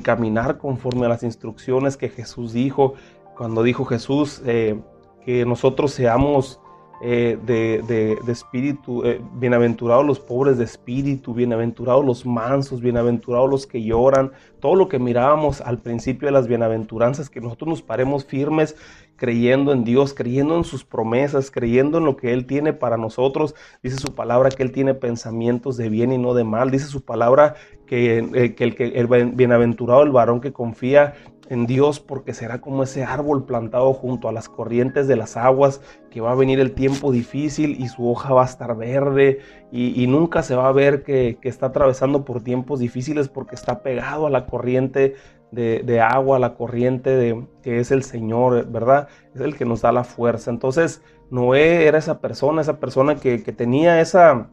caminar 0.02 0.58
conforme 0.58 1.06
a 1.06 1.10
las 1.10 1.24
instrucciones 1.24 1.96
que 1.96 2.10
Jesús 2.10 2.54
dijo, 2.54 2.94
cuando 3.38 3.64
dijo 3.64 3.86
Jesús 3.86 4.42
eh, 4.46 4.80
que 5.26 5.46
nosotros 5.46 5.92
seamos 5.94 6.60
eh, 7.02 7.38
de, 7.46 8.18
espíritu, 8.28 9.04
eh, 9.04 9.22
bienaventurados 9.34 10.06
los 10.06 10.20
pobres 10.20 10.58
de 10.58 10.64
espíritu, 10.64 11.34
bienaventurados 11.34 12.04
los 12.04 12.26
mansos, 12.26 12.82
bienaventurados 12.82 13.50
los 13.50 13.68
que 13.68 13.84
lloran, 13.84 14.32
todo 14.60 14.76
lo 14.76 14.88
que 14.88 14.98
mirábamos 14.98 15.62
al 15.62 15.80
principio 15.80 16.28
de 16.28 16.32
las 16.32 16.48
bienaventuranzas, 16.48 17.30
que 17.30 17.40
nosotros 17.42 17.70
nos 17.70 17.82
paremos 17.82 18.26
firmes 18.26 18.76
creyendo 19.16 19.74
en 19.74 19.84
Dios, 19.84 20.14
creyendo 20.14 20.56
en 20.58 20.64
sus 20.64 20.86
promesas, 20.86 21.52
creyendo 21.52 21.98
en 21.98 22.06
lo 22.06 22.16
que 22.16 22.34
Él 22.34 22.46
tiene 22.46 22.74
para 22.74 22.98
nosotros. 22.98 23.56
Dice 23.84 23.98
su 23.98 24.16
palabra 24.16 24.50
que 24.50 24.64
Él 24.64 24.72
tiene 24.72 24.94
pensamientos 24.94 25.76
de 25.76 25.90
bien 25.90 26.12
y 26.14 26.18
no 26.18 26.34
de 26.34 26.44
mal. 26.44 26.72
Dice 26.72 26.86
su 26.86 27.04
palabra 27.04 27.56
que, 27.86 28.20
eh, 28.20 28.56
el, 28.58 28.76
que 28.76 28.86
el 28.86 29.08
bienaventurado 29.08 30.04
el 30.04 30.12
varón 30.12 30.40
que 30.40 30.54
confía 30.54 31.16
en 31.50 31.66
Dios 31.66 32.00
porque 32.00 32.34
será 32.34 32.60
como 32.60 32.84
ese 32.84 33.04
árbol 33.04 33.46
plantado 33.46 33.94
junto 33.94 34.28
a 34.28 34.32
las 34.32 34.50
corrientes 34.50 35.08
de 35.08 35.16
las 35.16 35.38
aguas, 35.38 35.82
que 36.10 36.22
va 36.22 36.32
a 36.32 36.36
venir 36.36 36.60
el 36.60 36.74
tiempo 36.74 37.12
difícil 37.12 37.80
y 37.80 37.88
su 37.88 38.10
hoja 38.10 38.34
va 38.34 38.44
a 38.44 38.46
estar 38.46 38.76
verde 38.76 39.40
y, 39.72 40.08
nunca 40.08 40.44
se 40.44 40.56
va 40.56 40.68
a 40.68 40.72
ver 40.72 41.04
que, 41.04 41.38
que, 41.42 41.50
está 41.50 41.68
atravesando 41.68 42.24
por 42.24 42.42
tiempos 42.42 42.80
difíciles 42.80 43.28
porque 43.28 43.56
está 43.56 43.84
pegado 43.84 44.26
a 44.28 44.30
la 44.30 44.46
corriente 44.46 45.16
de, 45.52 46.02
agua, 46.02 46.40
la 46.40 46.56
corriente 46.56 47.10
de, 47.10 47.48
que 47.62 47.80
es 47.80 47.92
el 47.92 48.04
Señor, 48.04 48.70
¿verdad? 48.70 49.08
Es 49.34 49.42
el 49.42 49.56
que 49.56 49.66
nos 49.66 49.82
da 49.82 49.92
la 49.92 50.04
fuerza. 50.04 50.52
Entonces, 50.52 51.02
Noé 51.30 51.88
era 51.88 51.98
esa 51.98 52.20
persona, 52.20 52.62
esa 52.62 52.80
persona 52.80 53.16
que, 53.16 53.40
tenía 53.40 54.02
esa, 54.02 54.50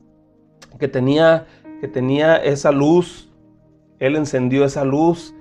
que 0.78 0.88
tenía, 0.88 1.46
que 1.80 1.88
tenía 1.88 2.36
esa 2.36 2.70
luz, 2.70 3.32
él 3.98 4.16
encendió 4.16 4.64
esa 4.64 4.84
luz 4.84 5.34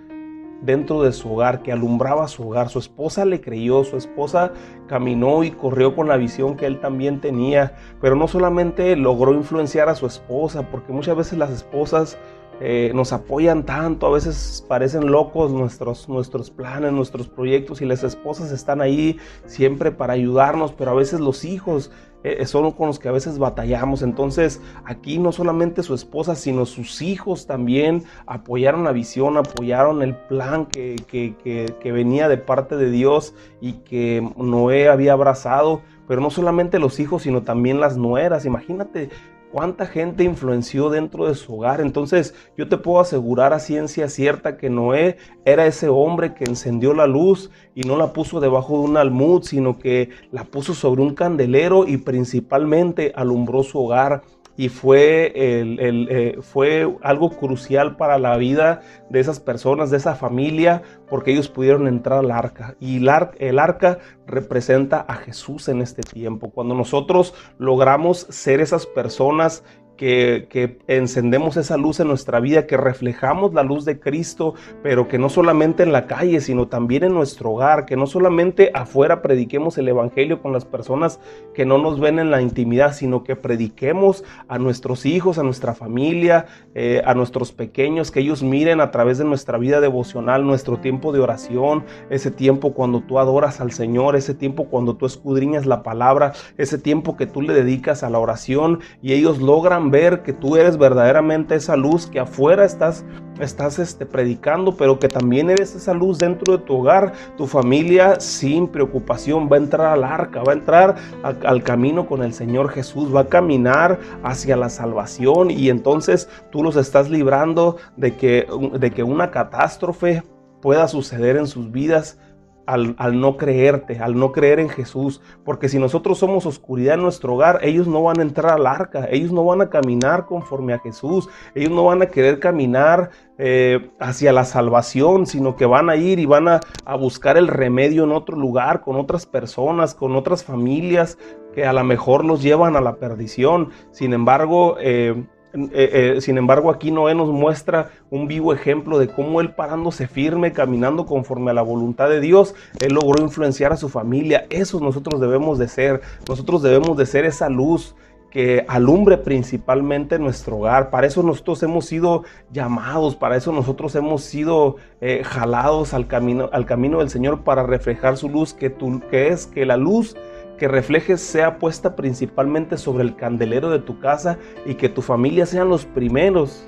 dentro 0.63 1.04
de 1.04 1.12
su 1.12 1.34
hogar, 1.34 1.62
que 1.62 1.71
alumbraba 1.71 2.28
su 2.28 2.47
hogar. 2.47 2.69
Su 2.69 2.80
esposa 2.80 3.26
le 3.26 3.41
creyó, 3.41 3.84
su 3.84 3.97
esposa 3.97 4.52
caminó 4.88 5.43
y 5.43 5.52
corrió 5.52 5.95
con 5.95 6.08
la 6.08 6.17
visión 6.17 6.56
que 6.56 6.65
él 6.65 6.80
también 6.80 7.21
tenía, 7.21 7.76
pero 8.02 8.15
no 8.15 8.28
solamente 8.28 8.95
logró 8.95 9.34
influenciar 9.34 9.89
a 9.89 9.95
su 9.95 10.06
esposa, 10.06 10.69
porque 10.69 10.93
muchas 10.93 11.15
veces 11.15 11.38
las 11.38 11.52
esposas 11.52 12.17
eh, 12.62 12.91
nos 12.93 13.12
apoyan 13.12 13.65
tanto, 13.65 14.08
a 14.08 14.12
veces 14.12 14.63
parecen 14.67 15.12
locos 15.12 15.52
nuestros, 15.52 16.08
nuestros 16.08 16.49
planes, 16.52 16.93
nuestros 16.93 17.28
proyectos 17.28 17.82
y 17.82 17.86
las 17.86 18.04
esposas 18.04 18.52
están 18.52 18.80
ahí 18.80 19.17
siempre 19.45 19.91
para 19.91 20.13
ayudarnos, 20.13 20.71
pero 20.71 20.91
a 20.91 20.93
veces 20.93 21.19
los 21.19 21.45
hijos 21.45 21.91
eh, 22.24 22.46
son 22.46 22.72
con 22.72 22.88
los 22.88 23.00
que 23.00 23.10
a 23.10 23.12
veces 23.12 23.40
batallamos. 23.40 24.02
Entonces 24.02 24.62
aquí 24.86 25.20
no 25.20 25.32
solamente 25.32 25.84
su 25.84 25.94
esposa, 25.94 26.36
sino 26.36 26.66
sus 26.66 27.02
hijos 27.02 27.48
también 27.48 28.04
apoyaron 28.26 28.84
la 28.84 28.92
visión, 28.92 29.38
apoyaron 29.38 30.02
el 30.02 30.16
plan 30.16 30.66
que, 30.66 30.96
que 31.08 31.92
venía 31.92 32.28
de 32.28 32.38
parte 32.38 32.76
de 32.78 32.90
Dios 32.90 33.34
y 33.62 33.74
que 33.74 34.28
Noé 34.38 34.90
había 34.90 35.14
abrazado 35.14 35.82
pero 36.08 36.22
no 36.22 36.30
solamente 36.30 36.80
los 36.80 37.00
hijos, 37.00 37.24
sino 37.24 37.44
también 37.44 37.80
las 37.80 37.98
nueras. 37.98 38.46
Imagínate 38.46 39.10
cuánta 39.54 39.86
gente 39.86 40.24
influenció 40.24 40.89
dentro 40.89 41.28
de 41.28 41.36
su 41.36 41.54
hogar. 41.54 41.80
Entonces 41.80 42.34
yo 42.58 42.68
te 42.68 42.78
puedo 42.78 43.00
asegurar 43.00 43.54
a 43.54 43.60
ciencia 43.60 44.10
cierta 44.10 44.58
que 44.58 44.72
Noé 44.72 45.18
era 45.46 45.68
ese 45.68 45.89
hombre 45.89 46.34
que 46.34 46.46
encendió 46.46 46.96
la 46.96 47.06
luz 47.06 47.52
y 47.76 47.82
no 47.82 47.96
la 47.96 48.13
puso 48.13 48.39
debajo 48.39 48.80
de 48.80 48.86
un 48.86 48.98
almud, 48.98 49.44
sino 49.44 49.78
que 49.78 50.10
la 50.32 50.44
puso 50.44 50.74
sobre 50.74 51.04
un 51.04 51.13
candelero 51.13 51.88
y 51.88 51.98
principalmente 51.98 53.13
alumbró 53.16 53.62
su 53.62 53.78
hogar 53.78 54.24
y 54.56 54.70
fue, 54.70 55.32
el, 55.36 56.08
eh, 56.10 56.38
fue 56.42 56.88
algo 57.02 57.32
crucial 57.32 57.96
para 57.96 58.20
la 58.20 58.38
vida 58.38 58.82
de 59.10 59.20
esas 59.20 59.39
personas, 59.39 59.89
de 59.89 59.98
esa 59.98 60.16
familia, 60.16 60.84
porque 61.10 61.32
ellos 61.32 61.50
pudieron 61.50 61.88
entrar 61.88 62.20
al 62.20 62.32
arca. 62.32 62.76
Y 62.80 62.98
el, 62.98 63.10
el 63.39 63.60
arca 63.60 63.98
representa 64.28 65.06
a 65.08 65.16
Jesús 65.16 65.68
en 65.70 65.82
este 65.82 66.04
tiempo. 66.04 66.52
Cuando 66.52 66.76
nosotros 66.76 67.34
logramos 67.58 68.28
ser 68.30 68.62
esas 68.62 68.86
personas 68.86 69.63
que, 69.98 70.78
encendemos 70.88 71.58
esa 71.58 71.78
luz 71.78 72.00
en 72.00 72.08
nuestra 72.08 72.40
vida, 72.40 72.66
que 72.68 72.78
reflejamos 72.78 73.54
la 73.54 73.64
luz 73.64 73.86
de 73.86 74.00
Cristo, 74.00 74.54
pero 74.82 75.08
que 75.08 75.18
no 75.18 75.30
solamente 75.30 75.84
en 75.84 75.92
la 75.92 76.08
calle, 76.08 76.42
sino 76.42 76.68
también 76.68 77.04
en 77.04 77.14
nuestro 77.14 77.52
hogar, 77.52 77.86
que 77.86 77.96
no 77.96 78.08
solamente 78.08 78.72
afuera 78.74 79.22
prediquemos 79.22 79.78
el 79.78 79.88
Evangelio 79.88 80.42
con 80.42 80.52
las 80.52 80.66
personas 80.66 81.20
que 81.54 81.66
no 81.66 81.78
nos 81.78 82.00
ven 82.00 82.20
en 82.20 82.32
la 82.32 82.42
intimidad, 82.42 82.94
sino 82.94 83.24
que 83.24 83.36
prediquemos 83.36 84.24
a 84.48 84.58
nuestros 84.58 85.06
hijos, 85.06 85.38
a 85.38 85.44
nuestra 85.44 85.74
familia, 85.74 86.46
eh, 86.76 87.02
a 87.06 87.14
nuestros 87.14 87.52
pequeños, 87.52 88.12
que 88.12 88.20
ellos 88.20 88.44
miren 88.44 88.82
a 88.82 88.92
través 88.92 89.18
de 89.18 89.26
nuestra 89.26 89.58
vida 89.58 89.80
devocional, 89.80 90.46
nuestro 90.46 90.78
tiempo 90.78 91.12
de 91.12 91.20
oración, 91.20 91.84
ese 92.10 92.32
tiempo 92.32 92.74
cuando 92.74 93.02
tú 93.02 93.20
adoras 93.20 93.62
al 93.62 93.72
Señor, 93.72 94.16
ese 94.16 94.34
tiempo 94.34 94.66
cuando 94.66 94.96
tú 94.96 95.06
escudriñas 95.06 95.66
la 95.66 95.84
palabra, 95.84 96.34
ese 96.58 96.78
tiempo 96.78 97.16
que 97.16 97.28
tú 97.28 97.42
le 97.42 97.54
dedicas 97.54 98.04
a 98.04 98.10
la 98.10 98.20
oración 98.20 98.80
y 99.02 99.14
ellos 99.14 99.40
logran 99.40 99.83
ver 99.91 100.24
que 100.24 100.34
tú 100.34 100.56
eres 100.56 100.78
verdaderamente 100.78 101.56
esa 101.56 101.76
luz 101.76 102.08
que 102.08 102.19
afuera 102.19 102.65
estás, 102.65 103.06
estás 103.39 103.80
este, 103.80 104.06
predicando, 104.06 104.76
pero 104.76 105.00
que 105.00 105.08
también 105.08 105.50
eres 105.50 105.76
esa 105.76 105.93
luz 105.93 106.17
dentro 106.17 106.58
de 106.58 106.63
tu 106.63 106.76
hogar. 106.76 107.13
Tu 107.38 107.48
familia 107.48 108.19
sin 108.19 108.67
preocupación 108.67 109.50
va 109.52 109.58
a 109.58 109.60
entrar 109.60 109.88
al 109.88 110.04
arca, 110.04 110.43
va 110.43 110.52
a 110.54 110.56
entrar 110.56 110.96
al 111.24 111.63
camino 111.63 112.08
con 112.08 112.24
el 112.24 112.34
Señor 112.34 112.69
Jesús, 112.69 113.13
va 113.15 113.22
a 113.22 113.28
caminar 113.28 114.00
hacia 114.24 114.58
la 114.58 114.69
salvación 114.69 115.52
y 115.52 115.69
entonces 115.69 116.30
tú 116.52 116.63
los 116.63 116.76
estás 116.76 117.10
librando 117.10 117.78
de 117.98 118.15
que, 118.15 118.48
de 118.80 118.91
que 118.91 119.04
una 119.04 119.32
catástrofe 119.32 120.24
pueda 120.62 120.88
suceder 120.88 121.38
en 121.38 121.48
sus 121.48 121.72
vidas 121.72 122.17
al, 122.65 123.19
no 123.19 123.38
creerte, 123.38 123.99
al 123.99 124.15
no 124.17 124.32
creer 124.32 124.60
en 124.60 124.69
Jesús. 124.69 125.21
Porque 125.43 125.69
si 125.69 125.80
nosotros 125.80 126.17
somos 126.17 126.45
oscuridad 126.45 126.95
en 126.95 127.02
nuestro 127.02 127.36
hogar, 127.36 127.60
ellos 127.62 127.88
no 127.88 128.04
van 128.04 128.19
a 128.19 128.23
entrar 128.23 128.54
al 128.54 128.67
arca, 128.67 129.08
ellos 129.10 129.32
no 129.32 129.43
van 129.43 129.62
a 129.62 129.69
caminar 129.69 130.26
conforme 130.26 130.73
a 130.73 130.80
Jesús, 130.80 131.30
ellos 131.56 131.71
no 131.71 131.86
van 131.86 132.02
a 132.02 132.08
querer 132.08 132.39
caminar 132.39 133.10
eh, 133.38 133.91
hacia 133.99 134.32
la 134.32 134.45
salvación, 134.45 135.26
sino 135.26 135.56
que 135.56 135.65
van 135.65 135.89
a 135.89 135.95
ir 135.95 136.19
y 136.19 136.26
van 136.26 136.47
a, 136.47 136.60
buscar 136.99 137.38
el 137.38 137.47
remedio 137.47 138.04
en 138.04 138.12
otro 138.12 138.38
lugar, 138.38 138.82
con 138.82 138.95
otras 138.95 139.26
personas, 139.26 139.95
con 139.95 140.15
otras 140.15 140.43
familias 140.43 141.17
que 141.54 141.65
a 141.65 141.73
lo 141.73 141.84
mejor 141.84 142.26
los 142.26 142.41
llevan 142.41 142.76
a 142.76 142.82
la 142.82 142.95
perdición. 142.95 143.69
Sin 143.91 144.13
embargo, 144.13 144.78
eh, 144.80 145.26
eh, 145.54 146.16
eh, 146.16 146.22
sin 146.22 146.38
embargo, 146.38 146.72
aquí 146.72 146.89
Noé 146.89 147.13
nos 147.13 147.30
muestra 147.30 147.92
un 148.10 148.28
vivo 148.28 148.54
ejemplo 148.54 148.98
de 148.98 149.08
cómo 149.08 149.39
él 149.39 149.52
parándose 149.52 150.08
firme, 150.08 150.52
caminando 150.52 151.06
conforme 151.06 151.52
a 151.52 151.54
la 151.54 151.62
voluntad 151.62 152.10
de 152.10 152.20
Dios, 152.20 152.56
él 152.80 152.94
logró 152.94 153.22
influenciar 153.24 153.72
a 153.72 153.78
su 153.78 153.88
familia. 153.89 154.48
Eso 154.50 154.80
nosotros 154.80 155.22
debemos 155.22 155.60
de 155.60 155.68
ser. 155.68 156.02
Nosotros 156.28 156.63
debemos 156.63 156.98
de 156.98 157.06
ser 157.06 157.26
esa 157.26 157.50
luz 157.50 157.96
que 158.32 158.66
alumbre 158.68 159.20
principalmente 159.20 160.18
nuestro 160.18 160.58
hogar. 160.58 160.89
Para 160.89 161.06
eso 161.06 161.22
nosotros 161.22 161.62
hemos 161.62 161.86
sido 161.86 162.24
llamados, 162.52 163.16
para 163.16 163.38
eso 163.38 163.52
nosotros 163.52 163.94
hemos 163.94 164.24
sido 164.24 164.78
eh, 165.02 165.22
jalados 165.24 165.94
al 165.94 166.08
camino, 166.08 166.50
al 166.52 166.66
camino 166.66 166.98
del 166.98 167.12
Señor 167.12 167.42
para 167.44 167.62
reflejar 167.62 168.18
su 168.18 168.30
luz, 168.30 168.56
que, 168.56 168.74
que 169.12 169.28
es 169.28 169.46
que 169.46 169.68
la 169.68 169.78
luz 169.78 170.16
que 170.58 170.68
reflejes 170.68 171.22
sea 171.22 171.58
puesta 171.60 171.96
principalmente 171.96 172.78
sobre 172.78 173.04
el 173.04 173.16
candelero 173.16 173.70
de 173.70 173.80
tu 173.80 174.00
casa 174.00 174.38
y 174.66 174.76
que 174.76 174.89
tu 174.89 175.02
familia 175.02 175.46
sean 175.46 175.70
los 175.70 175.86
primeros, 175.86 176.68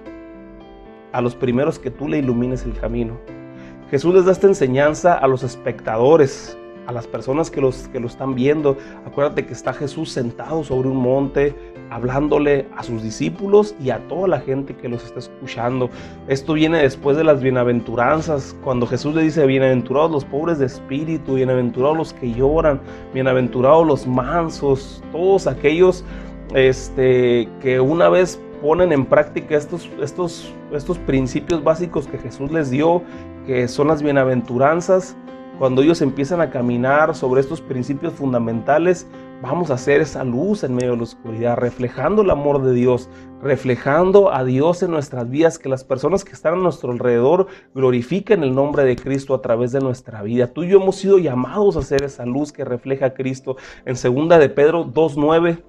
a 1.12 1.22
los 1.22 1.36
primeros 1.36 1.80
que 1.80 1.92
tú 1.92 2.08
le 2.08 2.20
ilumines 2.20 2.64
el 2.64 2.74
camino. 2.74 3.18
Jesús 3.92 4.14
les 4.16 4.26
da 4.26 4.32
esta 4.32 4.48
enseñanza 4.48 5.14
a 5.14 5.28
los 5.28 5.44
espectadores, 5.44 6.58
a 6.88 6.92
las 6.92 7.08
personas 7.08 7.52
que, 7.52 7.62
los, 7.62 7.88
que 7.90 8.00
lo 8.00 8.08
están 8.08 8.36
viendo. 8.36 8.78
Acuérdate 9.06 9.46
que 9.46 9.54
está 9.54 9.74
Jesús 9.74 10.12
sentado 10.12 10.64
sobre 10.64 10.90
un 10.90 10.98
monte, 10.98 11.56
hablándole 11.90 12.68
a 12.76 12.84
sus 12.84 13.04
discípulos 13.04 13.76
y 13.84 13.90
a 13.90 14.00
toda 14.08 14.28
la 14.28 14.40
gente 14.40 14.76
que 14.76 14.90
los 14.90 15.04
está 15.04 15.20
escuchando. 15.20 15.90
Esto 16.28 16.54
viene 16.54 16.80
después 16.80 17.18
de 17.18 17.24
las 17.24 17.42
bienaventuranzas, 17.42 18.56
cuando 18.64 18.88
Jesús 18.88 19.16
le 19.16 19.24
dice, 19.24 19.46
bienaventurados 19.46 20.12
los 20.12 20.26
pobres 20.26 20.60
de 20.60 20.66
espíritu, 20.66 21.36
bienaventurados 21.36 21.98
los 21.98 22.14
que 22.14 22.32
lloran, 22.32 22.82
bienaventurados 23.14 23.86
los 23.86 24.08
mansos, 24.08 25.04
todos 25.12 25.48
aquellos 25.48 26.04
este, 26.54 27.50
que 27.62 27.80
una 27.80 28.10
vez 28.10 28.40
ponen 28.62 28.92
en 28.92 29.06
práctica 29.06 29.58
estos, 29.58 29.90
estos, 30.02 30.54
estos 30.72 30.98
principios 31.00 31.64
básicos 31.64 32.08
que 32.08 32.18
Jesús 32.18 32.52
les 32.52 32.70
dio, 32.70 33.02
que 33.46 33.68
son 33.68 33.88
las 33.88 34.02
bienaventuranzas, 34.02 35.16
cuando 35.60 35.82
ellos 35.82 36.02
empiezan 36.02 36.42
a 36.42 36.50
caminar 36.50 37.16
sobre 37.16 37.40
estos 37.40 37.62
principios 37.62 38.14
fundamentales, 38.14 39.08
vamos 39.42 39.72
a 39.72 39.76
hacer 39.76 40.02
esa 40.02 40.24
luz 40.24 40.64
en 40.64 40.76
medio 40.76 40.92
de 40.92 40.98
la 40.98 41.04
oscuridad, 41.04 41.58
reflejando 41.58 42.24
el 42.24 42.30
amor 42.30 42.62
de 42.62 42.74
Dios, 42.74 43.10
reflejando 43.42 44.34
a 44.34 44.44
Dios 44.44 44.84
en 44.84 44.92
nuestras 44.92 45.30
vidas, 45.30 45.58
que 45.58 45.70
las 45.70 45.84
personas 45.84 46.26
que 46.26 46.34
están 46.34 46.56
a 46.56 46.58
nuestro 46.58 46.92
alrededor 46.92 47.48
glorifiquen 47.74 48.44
el 48.44 48.54
nombre 48.54 48.84
de 48.84 48.96
Cristo 48.98 49.34
a 49.34 49.42
través 49.42 49.72
de 49.72 49.80
nuestra 49.80 50.22
vida. 50.24 50.48
Tú 50.48 50.64
y 50.64 50.70
yo 50.70 50.82
hemos 50.82 50.98
sido 50.98 51.20
llamados 51.20 51.78
a 51.78 51.80
hacer 51.80 52.04
esa 52.04 52.26
luz 52.26 52.52
que 52.52 52.66
refleja 52.66 53.08
a 53.08 53.14
Cristo. 53.14 53.56
En 53.86 53.96
segunda 53.96 54.38
de 54.40 54.50
Pedro 54.50 54.86
2.9 54.86 55.64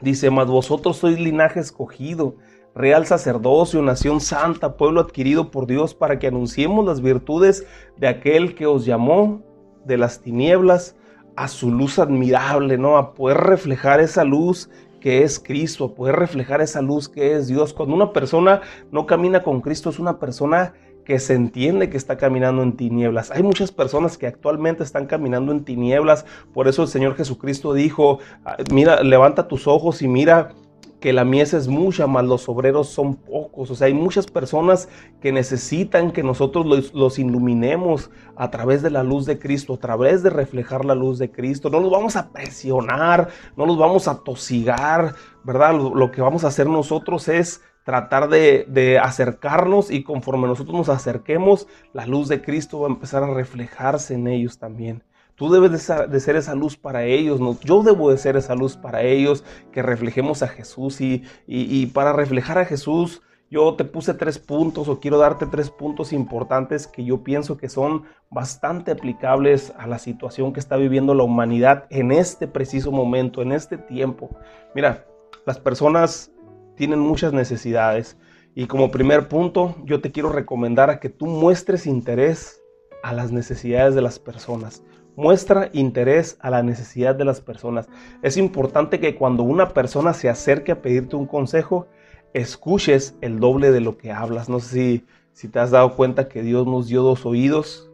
dice, 0.00 0.30
mas 0.30 0.46
vosotros 0.46 0.96
sois 0.96 1.20
linaje 1.20 1.60
escogido 1.60 2.36
real 2.74 3.06
sacerdocio, 3.06 3.82
nación 3.82 4.20
santa, 4.20 4.76
pueblo 4.76 5.00
adquirido 5.00 5.50
por 5.50 5.66
Dios 5.66 5.94
para 5.94 6.18
que 6.18 6.26
anunciemos 6.26 6.84
las 6.86 7.00
virtudes 7.00 7.66
de 7.96 8.08
aquel 8.08 8.54
que 8.54 8.66
os 8.66 8.84
llamó 8.84 9.42
de 9.84 9.98
las 9.98 10.20
tinieblas 10.20 10.96
a 11.36 11.48
su 11.48 11.70
luz 11.70 11.98
admirable, 11.98 12.78
¿no? 12.78 12.96
A 12.96 13.14
poder 13.14 13.38
reflejar 13.38 14.00
esa 14.00 14.24
luz 14.24 14.70
que 15.00 15.24
es 15.24 15.40
Cristo, 15.40 15.86
a 15.86 15.94
poder 15.94 16.16
reflejar 16.16 16.60
esa 16.60 16.80
luz 16.80 17.08
que 17.08 17.34
es 17.34 17.48
Dios. 17.48 17.72
Cuando 17.72 17.94
una 17.94 18.12
persona 18.12 18.60
no 18.90 19.06
camina 19.06 19.42
con 19.42 19.60
Cristo 19.60 19.90
es 19.90 19.98
una 19.98 20.18
persona 20.18 20.74
que 21.04 21.18
se 21.18 21.34
entiende 21.34 21.90
que 21.90 21.96
está 21.96 22.16
caminando 22.16 22.62
en 22.62 22.76
tinieblas. 22.76 23.32
Hay 23.32 23.42
muchas 23.42 23.72
personas 23.72 24.16
que 24.16 24.28
actualmente 24.28 24.84
están 24.84 25.06
caminando 25.06 25.50
en 25.50 25.64
tinieblas, 25.64 26.24
por 26.54 26.68
eso 26.68 26.82
el 26.82 26.88
Señor 26.88 27.16
Jesucristo 27.16 27.74
dijo, 27.74 28.20
ah, 28.44 28.56
mira, 28.72 29.02
levanta 29.02 29.48
tus 29.48 29.66
ojos 29.66 30.02
y 30.02 30.08
mira 30.08 30.54
que 31.02 31.12
la 31.12 31.24
mies 31.24 31.52
es 31.52 31.66
mucha, 31.66 32.06
más 32.06 32.24
los 32.24 32.48
obreros 32.48 32.88
son 32.88 33.16
pocos. 33.16 33.72
O 33.72 33.74
sea, 33.74 33.88
hay 33.88 33.92
muchas 33.92 34.28
personas 34.28 34.88
que 35.20 35.32
necesitan 35.32 36.12
que 36.12 36.22
nosotros 36.22 36.92
los, 36.94 37.18
iluminemos 37.18 38.10
a 38.36 38.50
través 38.52 38.82
de 38.82 38.90
la 38.90 39.02
luz 39.02 39.26
de 39.26 39.40
Cristo, 39.40 39.74
a 39.74 39.78
través 39.78 40.22
de 40.22 40.30
reflejar 40.30 40.84
la 40.84 40.94
luz 40.94 41.18
de 41.18 41.32
Cristo. 41.32 41.70
No 41.70 41.80
los 41.80 41.90
vamos 41.90 42.14
a 42.14 42.30
presionar, 42.30 43.28
no 43.56 43.66
los 43.66 43.76
vamos 43.76 44.06
a 44.06 44.22
tosigar, 44.22 45.16
¿verdad? 45.42 45.74
Lo, 45.74 46.10
que 46.12 46.22
vamos 46.22 46.44
a 46.44 46.48
hacer 46.48 46.68
nosotros 46.68 47.26
es 47.26 47.62
tratar 47.84 48.28
de, 48.28 49.00
acercarnos 49.02 49.90
y 49.90 50.04
conforme 50.04 50.46
nosotros 50.46 50.76
nos 50.76 50.88
acerquemos, 50.88 51.66
la 51.92 52.06
luz 52.06 52.28
de 52.28 52.42
Cristo 52.42 52.78
va 52.78 52.86
a 52.86 52.92
empezar 52.92 53.24
a 53.24 53.34
reflejarse 53.34 54.14
en 54.14 54.28
ellos 54.28 54.56
también. 54.56 55.02
Tú 55.42 55.50
debes 55.50 55.72
de 55.72 56.20
ser, 56.20 56.36
esa 56.36 56.54
luz 56.54 56.76
para 56.76 57.02
ellos, 57.02 57.40
yo 57.64 57.82
debo 57.82 58.12
de 58.12 58.16
ser 58.16 58.36
esa 58.36 58.54
luz 58.54 58.76
para 58.76 59.02
ellos, 59.02 59.42
que 59.72 59.82
reflejemos 59.82 60.44
a 60.44 60.46
Jesús 60.46 61.00
y 61.00 61.86
para 61.86 62.12
reflejar 62.12 62.58
a 62.58 62.64
Jesús 62.64 63.22
yo 63.50 63.74
te 63.74 63.84
puse 63.84 64.14
tres 64.14 64.38
puntos 64.38 64.86
o 64.86 65.00
quiero 65.00 65.18
darte 65.18 65.46
tres 65.46 65.68
puntos 65.68 66.12
importantes 66.12 66.86
que 66.86 67.04
yo 67.04 67.24
pienso 67.24 67.56
que 67.56 67.68
son 67.68 68.04
bastante 68.30 68.92
aplicables 68.92 69.72
a 69.76 69.88
la 69.88 69.98
situación 69.98 70.52
que 70.52 70.60
está 70.60 70.76
viviendo 70.76 71.12
la 71.12 71.24
humanidad 71.24 71.86
en 71.90 72.12
este 72.12 72.46
preciso 72.46 72.92
momento, 72.92 73.42
en 73.42 73.50
este 73.50 73.78
tiempo. 73.78 74.30
Mira, 74.76 75.06
las 75.44 75.58
personas 75.58 76.30
tienen 76.76 77.00
muchas 77.00 77.32
necesidades 77.32 78.16
y 78.54 78.68
como 78.68 78.92
primer 78.92 79.26
punto 79.26 79.74
yo 79.84 80.00
te 80.00 80.12
quiero 80.12 80.30
recomendar 80.30 80.88
a 80.88 81.00
que 81.00 81.08
tú 81.08 81.26
muestres 81.26 81.86
interés 81.86 82.62
a 83.02 83.12
las 83.12 83.32
necesidades 83.32 83.96
de 83.96 84.02
las 84.02 84.20
personas. 84.20 84.84
Muestra 85.14 85.68
interés 85.72 86.38
a 86.40 86.50
la 86.50 86.62
necesidad 86.62 87.14
de 87.14 87.24
las 87.24 87.40
personas. 87.40 87.88
Es 88.22 88.36
importante 88.36 88.98
que 88.98 89.14
cuando 89.14 89.42
una 89.42 89.70
persona 89.70 90.14
se 90.14 90.28
acerque 90.28 90.72
a 90.72 90.80
pedirte 90.80 91.16
un 91.16 91.26
consejo, 91.26 91.86
escuches 92.32 93.16
el 93.20 93.38
doble 93.38 93.70
de 93.70 93.80
lo 93.80 93.98
que 93.98 94.10
hablas. 94.10 94.48
No 94.48 94.58
sé 94.58 94.74
si, 94.74 95.04
si 95.32 95.48
te 95.48 95.58
has 95.58 95.70
dado 95.70 95.96
cuenta 95.96 96.28
que 96.28 96.42
Dios 96.42 96.66
nos 96.66 96.88
dio 96.88 97.02
dos 97.02 97.26
oídos 97.26 97.90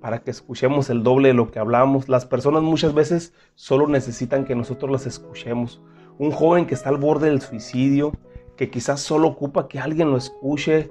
para 0.00 0.18
que 0.18 0.30
escuchemos 0.30 0.90
el 0.90 1.02
doble 1.02 1.28
de 1.28 1.34
lo 1.34 1.50
que 1.50 1.58
hablamos. 1.58 2.08
Las 2.08 2.26
personas 2.26 2.62
muchas 2.62 2.92
veces 2.92 3.32
solo 3.54 3.86
necesitan 3.86 4.44
que 4.44 4.54
nosotros 4.54 4.90
las 4.90 5.06
escuchemos. 5.06 5.80
Un 6.18 6.30
joven 6.30 6.66
que 6.66 6.74
está 6.74 6.90
al 6.90 6.98
borde 6.98 7.28
del 7.28 7.40
suicidio, 7.40 8.12
que 8.56 8.70
quizás 8.70 9.00
solo 9.00 9.28
ocupa 9.28 9.66
que 9.66 9.78
alguien 9.78 10.10
lo 10.10 10.16
escuche, 10.16 10.90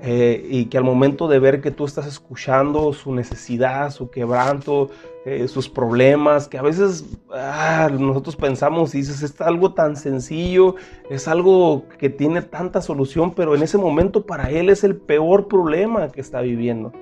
eh, 0.00 0.46
y 0.50 0.66
que 0.66 0.76
al 0.76 0.84
momento 0.84 1.28
de 1.28 1.38
ver 1.38 1.60
que 1.60 1.70
tú 1.70 1.84
estás 1.84 2.06
escuchando 2.06 2.92
su 2.92 3.14
necesidad, 3.14 3.90
su 3.90 4.10
quebranto, 4.10 4.90
eh, 5.24 5.48
sus 5.48 5.70
problemas, 5.70 6.48
que 6.48 6.58
a 6.58 6.62
veces 6.62 7.06
ah, 7.32 7.88
nosotros 7.90 8.36
pensamos 8.36 8.94
y 8.94 8.98
dices, 8.98 9.22
es 9.22 9.40
algo 9.40 9.72
tan 9.72 9.96
sencillo, 9.96 10.74
es 11.08 11.28
algo 11.28 11.88
que 11.98 12.10
tiene 12.10 12.42
tanta 12.42 12.82
solución, 12.82 13.32
pero 13.32 13.54
en 13.54 13.62
ese 13.62 13.78
momento 13.78 14.26
para 14.26 14.50
él 14.50 14.68
es 14.68 14.84
el 14.84 14.96
peor 14.96 15.48
problema 15.48 16.08
que 16.08 16.20
está 16.20 16.42
viviendo. 16.42 16.92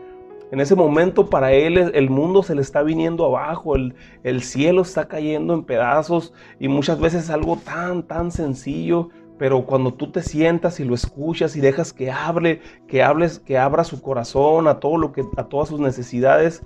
En 0.52 0.61
ese 0.61 0.74
momento 0.74 1.31
para 1.31 1.52
él 1.52 1.78
el 1.78 2.11
mundo 2.11 2.42
se 2.42 2.55
le 2.55 2.61
está 2.61 2.83
viniendo 2.83 3.24
abajo, 3.24 3.74
el, 3.74 3.94
el 4.22 4.42
cielo 4.42 4.83
está 4.83 5.09
cayendo 5.09 5.55
en 5.55 5.64
pedazos 5.64 6.35
y 6.61 6.68
muchas 6.68 7.00
veces 7.00 7.24
es 7.24 7.31
algo 7.31 7.57
tan, 7.57 8.02
tan 8.02 8.31
sencillo, 8.31 9.09
pero 9.38 9.64
cuando 9.66 9.92
tú 9.92 10.10
te 10.10 10.22
sientas 10.22 10.80
y 10.80 10.84
lo 10.84 10.94
escuchas 10.94 11.56
y 11.56 11.60
dejas 11.60 11.92
que 11.92 12.10
hable, 12.10 12.60
que 12.86 13.02
hables, 13.02 13.38
que 13.38 13.58
abra 13.58 13.84
su 13.84 14.00
corazón 14.00 14.68
a 14.68 14.78
todo 14.78 14.98
lo 14.98 15.12
que, 15.12 15.24
a 15.36 15.44
todas 15.44 15.68
sus 15.68 15.80
necesidades, 15.80 16.62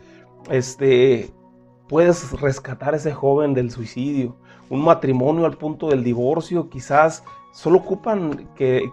este, 0.50 1.30
puedes 1.88 2.38
rescatar 2.40 2.94
a 2.94 2.96
ese 2.96 3.12
joven 3.12 3.54
del 3.54 3.70
suicidio. 3.70 4.36
Un 4.68 4.84
matrimonio 4.84 5.46
al 5.46 5.56
punto 5.56 5.88
del 5.88 6.02
divorcio, 6.02 6.68
quizás 6.68 7.22
solo 7.52 7.78
ocupan 7.78 8.48
que, 8.54 8.92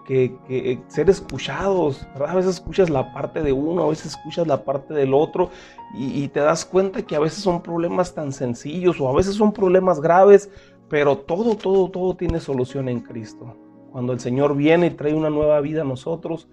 ser 0.88 1.10
escuchados, 1.10 2.06
A 2.14 2.34
veces 2.34 2.54
escuchas 2.54 2.88
la 2.88 3.12
parte 3.12 3.42
de 3.42 3.52
uno, 3.52 3.82
a 3.82 3.88
veces 3.88 4.06
escuchas 4.12 4.46
la 4.46 4.64
parte 4.64 4.94
del 4.94 5.12
otro 5.12 5.50
y, 5.94 6.22
y 6.24 6.28
te 6.28 6.40
das 6.40 6.64
cuenta 6.64 7.02
que 7.02 7.16
a 7.16 7.20
veces 7.20 7.42
son 7.42 7.62
problemas 7.62 8.14
tan 8.14 8.32
sencillos 8.32 9.00
o 9.00 9.08
a 9.08 9.14
veces 9.14 9.34
son 9.34 9.52
problemas 9.52 10.00
graves, 10.00 10.48
pero 10.88 11.18
todo, 11.18 11.56
todo, 11.56 11.90
todo 11.90 12.16
tiene 12.16 12.40
solución 12.40 12.88
en 12.88 13.00
Cristo. 13.00 13.54
Cuando 13.94 14.12
el 14.12 14.18
Señor 14.18 14.56
viene 14.56 14.88
y 14.88 14.90
trae 14.90 15.14
una 15.14 15.30
nueva 15.30 15.60
vida 15.60 15.82
a 15.82 15.84
nosotros, 15.84 16.48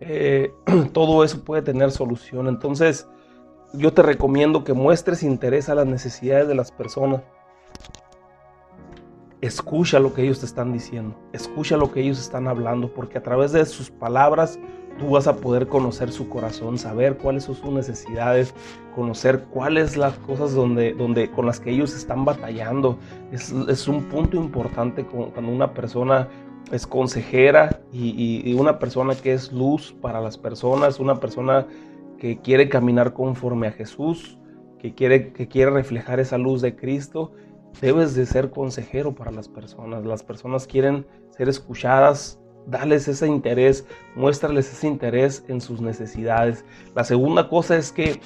eh, 0.00 0.50
todo 0.94 1.24
eso 1.24 1.44
puede 1.44 1.60
tener 1.60 1.90
solución. 1.90 2.48
Entonces, 2.48 3.06
yo 3.74 3.92
te 3.92 4.00
recomiendo 4.00 4.64
que 4.64 4.72
muestres 4.72 5.22
interés 5.22 5.68
a 5.68 5.74
las 5.74 5.86
necesidades 5.86 6.48
de 6.48 6.54
las 6.54 6.72
personas. 6.72 7.20
Escucha 9.42 9.98
lo 9.98 10.14
que 10.14 10.22
ellos 10.22 10.40
te 10.40 10.46
están 10.46 10.72
diciendo, 10.72 11.14
escucha 11.34 11.76
lo 11.76 11.92
que 11.92 12.00
ellos 12.00 12.18
están 12.18 12.48
hablando, 12.48 12.94
porque 12.94 13.18
a 13.18 13.22
través 13.22 13.52
de 13.52 13.66
sus 13.66 13.90
palabras 13.90 14.58
tú 14.98 15.10
vas 15.10 15.26
a 15.26 15.36
poder 15.36 15.66
conocer 15.66 16.10
su 16.10 16.30
corazón, 16.30 16.78
saber 16.78 17.18
cuáles 17.18 17.44
son 17.44 17.56
sus 17.56 17.72
necesidades, 17.72 18.54
conocer 18.94 19.44
cuáles 19.50 19.98
las 19.98 20.14
cosas 20.20 20.54
donde, 20.54 20.94
donde, 20.94 21.30
con 21.30 21.44
las 21.44 21.60
que 21.60 21.72
ellos 21.72 21.94
están 21.94 22.24
batallando. 22.24 22.98
Es, 23.32 23.52
es 23.68 23.86
un 23.86 24.04
punto 24.04 24.38
importante 24.38 25.04
cuando 25.04 25.52
una 25.52 25.74
persona 25.74 26.26
es 26.72 26.86
consejera 26.86 27.80
y, 27.92 28.54
una 28.54 28.78
persona 28.78 29.14
que 29.14 29.32
es 29.32 29.52
luz 29.52 29.94
para 30.00 30.20
las 30.20 30.38
personas, 30.38 31.00
una 31.00 31.20
persona 31.20 31.66
que 32.18 32.38
quiere 32.38 32.68
caminar 32.68 33.12
conforme 33.12 33.68
a 33.68 33.72
Jesús, 33.72 34.38
que 34.78 34.94
quiere, 34.94 35.32
que 35.32 35.48
quiere 35.48 35.70
reflejar 35.70 36.20
esa 36.20 36.38
luz 36.38 36.60
de 36.62 36.76
Cristo, 36.76 37.32
debes 37.80 38.14
de 38.14 38.26
ser 38.26 38.50
consejero 38.50 39.14
para 39.14 39.30
las 39.30 39.48
personas. 39.48 40.04
Las 40.04 40.22
personas 40.22 40.66
quieren 40.66 41.06
ser 41.30 41.48
escuchadas, 41.48 42.38
dales 42.66 43.08
ese 43.08 43.26
interés, 43.26 43.86
muéstrales 44.14 44.72
ese 44.72 44.86
interés 44.86 45.44
en 45.48 45.60
sus 45.60 45.80
necesidades. 45.80 46.64
La 46.94 47.04
segunda 47.04 47.48
cosa 47.48 47.76
es 47.76 47.92
que 47.92 48.20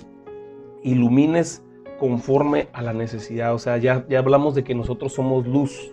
ilumines 0.82 1.62
conforme 1.98 2.68
a 2.72 2.82
la 2.82 2.92
necesidad. 2.92 3.54
O 3.54 3.58
sea, 3.58 3.78
ya, 3.78 4.04
ya 4.08 4.18
hablamos 4.18 4.54
de 4.54 4.64
que 4.64 4.74
nosotros 4.74 5.12
somos 5.12 5.46
luz. 5.46 5.92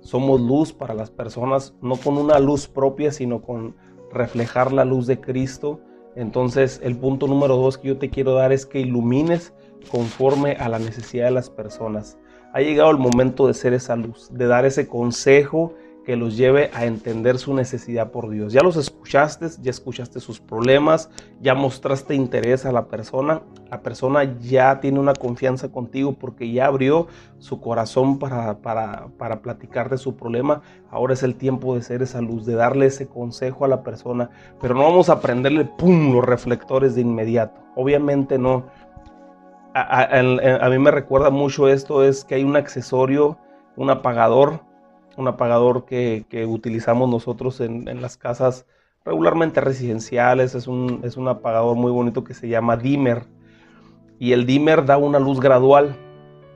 Somos 0.00 0.40
luz 0.40 0.72
para 0.72 0.94
las 0.94 1.10
personas, 1.10 1.74
no 1.82 1.96
con 1.96 2.16
una 2.18 2.38
luz 2.38 2.68
propia, 2.68 3.12
sino 3.12 3.42
con 3.42 3.76
reflejar 4.12 4.72
la 4.72 4.84
luz 4.84 5.06
de 5.06 5.20
Cristo. 5.20 5.80
Entonces, 6.16 6.80
el 6.82 6.96
punto 6.96 7.26
número 7.26 7.56
dos 7.56 7.78
que 7.78 7.88
yo 7.88 7.98
te 7.98 8.10
quiero 8.10 8.34
dar 8.34 8.52
es 8.52 8.66
que 8.66 8.80
ilumines 8.80 9.52
conforme 9.90 10.52
a 10.52 10.68
la 10.68 10.78
necesidad 10.78 11.26
de 11.26 11.30
las 11.32 11.50
personas. 11.50 12.18
Ha 12.52 12.60
llegado 12.60 12.90
el 12.90 12.98
momento 12.98 13.46
de 13.46 13.54
ser 13.54 13.74
esa 13.74 13.96
luz, 13.96 14.28
de 14.32 14.46
dar 14.46 14.64
ese 14.64 14.88
consejo 14.88 15.74
que 16.10 16.16
los 16.16 16.36
lleve 16.36 16.72
a 16.74 16.86
entender 16.86 17.38
su 17.38 17.54
necesidad 17.54 18.10
por 18.10 18.30
Dios. 18.30 18.52
Ya 18.52 18.62
los 18.62 18.76
escuchaste, 18.76 19.46
ya 19.62 19.70
escuchaste 19.70 20.18
sus 20.18 20.40
problemas, 20.40 21.08
ya 21.40 21.54
mostraste 21.54 22.16
interés 22.16 22.66
a 22.66 22.72
la 22.72 22.86
persona, 22.86 23.42
la 23.70 23.80
persona 23.80 24.24
ya 24.40 24.80
tiene 24.80 24.98
una 24.98 25.14
confianza 25.14 25.70
contigo 25.70 26.14
porque 26.14 26.50
ya 26.50 26.66
abrió 26.66 27.06
su 27.38 27.60
corazón 27.60 28.18
para, 28.18 28.58
para, 28.58 29.40
platicar 29.40 29.88
de 29.88 29.98
su 29.98 30.16
problema. 30.16 30.62
Ahora 30.90 31.12
es 31.12 31.22
el 31.22 31.36
tiempo 31.36 31.76
de 31.76 31.82
ser 31.82 32.02
esa 32.02 32.20
luz, 32.20 32.44
de 32.44 32.56
darle 32.56 32.86
ese 32.86 33.06
consejo 33.06 33.64
a 33.64 33.68
la 33.68 33.84
persona, 33.84 34.30
pero 34.60 34.74
no 34.74 34.80
vamos 34.80 35.10
a 35.10 35.20
prenderle, 35.20 35.64
¡pum!, 35.64 36.12
los 36.12 36.24
reflectores 36.24 36.96
de 36.96 37.02
inmediato. 37.02 37.60
Obviamente 37.76 38.36
no. 38.36 38.64
A 39.74 40.68
mí 40.68 40.78
me 40.80 40.90
recuerda 40.90 41.30
mucho 41.30 41.68
esto, 41.68 42.02
es 42.02 42.24
que 42.24 42.34
hay 42.34 42.42
un 42.42 42.56
accesorio, 42.56 43.38
un 43.76 43.90
apagador 43.90 44.68
un 45.16 45.28
apagador 45.28 45.84
que, 45.84 46.24
utilizamos 46.48 47.08
nosotros 47.08 47.60
en, 47.60 48.00
las 48.00 48.16
casas 48.16 48.66
regularmente 49.04 49.60
residenciales. 49.60 50.54
Es 50.54 50.66
un, 50.66 51.00
es 51.04 51.16
un 51.16 51.28
apagador 51.28 51.76
muy 51.76 51.90
bonito 51.90 52.24
que 52.24 52.34
se 52.34 52.48
llama 52.48 52.76
dimmer. 52.76 53.24
Y 54.18 54.32
el 54.32 54.46
dimmer 54.46 54.84
da 54.84 54.98
una 54.98 55.18
luz 55.18 55.40
gradual, 55.40 55.96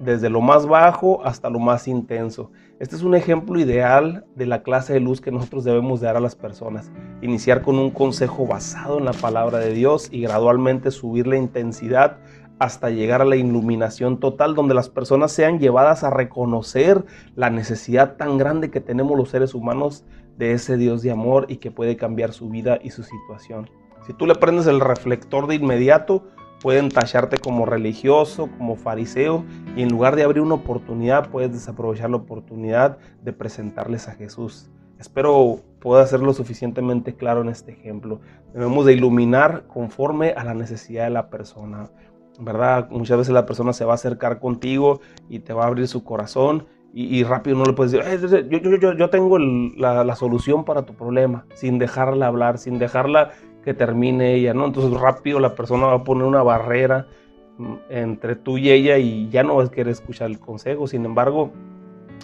desde 0.00 0.28
lo 0.28 0.40
más 0.40 0.66
bajo 0.66 1.24
hasta 1.24 1.50
lo 1.50 1.58
más 1.58 1.88
intenso. 1.88 2.50
Este 2.80 2.96
es 2.96 3.02
un 3.02 3.14
ejemplo 3.14 3.58
ideal 3.60 4.24
de 4.34 4.46
la 4.46 4.62
clase 4.62 4.92
de 4.92 5.00
luz 5.00 5.20
que 5.20 5.30
nosotros 5.30 5.64
debemos 5.64 6.00
dar 6.00 6.16
a 6.16 6.20
las 6.20 6.34
personas. 6.34 6.90
Iniciar 7.22 7.62
con 7.62 7.78
un 7.78 7.90
consejo 7.90 8.46
basado 8.46 8.98
en 8.98 9.04
la 9.04 9.12
palabra 9.12 9.58
de 9.58 9.72
Dios 9.72 10.08
y 10.10 10.22
gradualmente 10.22 10.90
subir 10.90 11.26
la 11.26 11.36
intensidad 11.36 12.18
hasta 12.58 12.90
llegar 12.90 13.20
a 13.20 13.24
la 13.24 13.36
iluminación 13.36 14.18
total, 14.18 14.54
donde 14.54 14.74
las 14.74 14.88
personas 14.88 15.32
sean 15.32 15.58
llevadas 15.58 16.04
a 16.04 16.10
reconocer 16.10 17.04
la 17.34 17.50
necesidad 17.50 18.16
tan 18.16 18.38
grande 18.38 18.70
que 18.70 18.80
tenemos 18.80 19.16
los 19.16 19.30
seres 19.30 19.54
humanos 19.54 20.04
de 20.38 20.52
ese 20.52 20.76
Dios 20.76 21.02
de 21.02 21.10
amor 21.10 21.46
y 21.48 21.56
que 21.56 21.70
puede 21.70 21.96
cambiar 21.96 22.32
su 22.32 22.48
vida 22.48 22.78
y 22.82 22.90
su 22.90 23.02
situación. 23.02 23.70
Si 24.06 24.12
tú 24.12 24.26
le 24.26 24.34
prendes 24.34 24.66
el 24.66 24.80
reflector 24.80 25.46
de 25.46 25.54
inmediato, 25.54 26.24
pueden 26.60 26.88
tacharte 26.88 27.38
como 27.38 27.66
religioso, 27.66 28.48
como 28.58 28.76
fariseo, 28.76 29.44
y 29.76 29.82
en 29.82 29.90
lugar 29.90 30.16
de 30.16 30.22
abrir 30.22 30.42
una 30.42 30.54
oportunidad, 30.54 31.30
puedes 31.30 31.52
desaprovechar 31.52 32.10
la 32.10 32.16
oportunidad 32.16 32.98
de 33.22 33.32
presentarles 33.32 34.08
a 34.08 34.14
Jesús. 34.14 34.70
Espero 34.98 35.60
pueda 35.80 36.06
ser 36.06 36.20
lo 36.20 36.32
suficientemente 36.32 37.14
claro 37.14 37.42
en 37.42 37.48
este 37.48 37.72
ejemplo. 37.72 38.20
Debemos 38.54 38.86
de 38.86 38.94
iluminar 38.94 39.66
conforme 39.66 40.30
a 40.30 40.44
la 40.44 40.54
necesidad 40.54 41.04
de 41.04 41.10
la 41.10 41.28
persona. 41.28 41.90
¿Verdad? 42.38 42.88
Muchas 42.90 43.18
veces 43.18 43.32
la 43.32 43.46
persona 43.46 43.72
se 43.72 43.84
va 43.84 43.92
a 43.92 43.94
acercar 43.94 44.40
contigo 44.40 45.00
y 45.28 45.40
te 45.40 45.52
va 45.52 45.64
a 45.64 45.66
abrir 45.68 45.88
su 45.88 46.04
corazón 46.04 46.66
y, 46.96 47.24
rápido 47.24 47.56
no 47.56 47.64
le 47.64 47.72
puedes 47.72 47.90
decir, 47.90 48.48
yo, 48.48 48.58
yo, 48.58 48.76
yo, 48.76 48.92
yo, 48.92 49.10
tengo 49.10 49.36
la, 49.36 50.04
la, 50.04 50.14
solución 50.14 50.64
para 50.64 50.82
tu 50.82 50.94
problema, 50.94 51.44
sin 51.54 51.80
dejarla 51.80 52.28
hablar, 52.28 52.56
sin 52.56 52.78
dejarla 52.78 53.30
que 53.64 53.74
termine 53.74 54.34
ella, 54.34 54.54
¿no? 54.54 54.66
Entonces 54.66 55.00
rápido 55.00 55.40
la 55.40 55.56
persona 55.56 55.86
va 55.86 55.94
a 55.94 56.04
poner 56.04 56.22
una 56.22 56.44
barrera 56.44 57.08
mm, 57.58 57.74
entre 57.88 58.36
tú 58.36 58.58
y 58.58 58.70
ella 58.70 58.96
y 58.98 59.28
ya 59.28 59.42
no 59.42 59.56
vas 59.56 59.70
a 59.70 59.72
querer 59.72 59.88
escuchar 59.88 60.30
el 60.30 60.38
consejo. 60.38 60.86
Sin 60.86 61.04
embargo, 61.04 61.50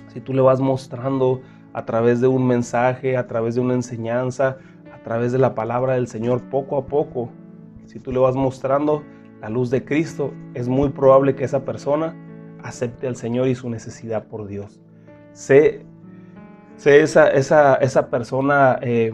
si 0.07 0.20
tú 0.20 0.35
le 0.35 0.40
vas 0.40 0.61
mostrando 0.61 1.40
a 1.73 1.85
través 1.85 2.20
de 2.20 2.29
un 2.29 2.46
mensaje, 2.46 3.16
a 3.16 3.27
través 3.27 3.57
de 3.57 3.62
una 3.62 3.75
enseñanza, 3.75 4.59
a 4.94 5.03
través 5.03 5.33
de 5.33 5.38
la 5.38 5.55
palabra 5.57 5.94
del 5.94 6.07
Señor, 6.07 6.42
poco 6.49 6.77
a 6.77 6.87
poco. 6.87 7.29
Si 7.87 7.99
tú 7.99 8.12
le 8.12 8.20
vas 8.20 8.37
mostrando 8.37 9.03
la 9.40 9.48
luz 9.48 9.70
de 9.70 9.85
Cristo, 9.85 10.33
es 10.55 10.68
muy 10.68 10.90
probable 10.90 11.35
que 11.35 11.44
esa 11.44 11.64
persona 11.64 12.14
acepte 12.62 13.07
al 13.07 13.16
Señor 13.16 13.48
y 13.48 13.55
su 13.55 13.70
necesidad 13.70 14.26
por 14.26 14.46
Dios. 14.46 14.81
Sé, 15.33 15.85
sé 16.76 17.03
esa, 17.03 17.29
esa, 17.29 17.76
esa 17.76 18.11
persona 18.11 18.79
eh, 18.83 19.12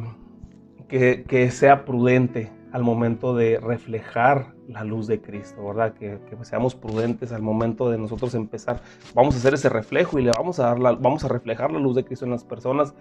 que, 0.88 1.24
que 1.24 1.50
sea 1.50 1.84
prudente, 1.84 2.50
al 2.76 2.82
momento 2.82 3.34
de 3.34 3.58
reflejar 3.58 4.52
la 4.68 4.84
luz 4.84 5.06
de 5.06 5.22
Cristo, 5.22 5.64
¿verdad? 5.64 5.94
Que, 5.94 6.18
seamos 6.42 6.74
prudentes 6.74 7.32
al 7.32 7.40
momento 7.40 7.88
de 7.88 7.96
nosotros 7.96 8.34
empezar. 8.34 8.82
Vamos 9.14 9.34
a 9.34 9.38
hacer 9.38 9.54
ese 9.54 9.70
reflejo 9.70 10.18
y 10.18 10.22
le 10.22 10.30
vamos 10.36 10.60
a 10.60 10.64
dar 10.64 10.78
la, 10.78 10.92
vamos 10.92 11.24
a 11.24 11.28
reflejar 11.28 11.72
la 11.72 11.78
luz 11.78 11.96
de 11.96 12.04
Cristo 12.04 12.26
en 12.26 12.32
las 12.32 12.44
personas, 12.44 12.92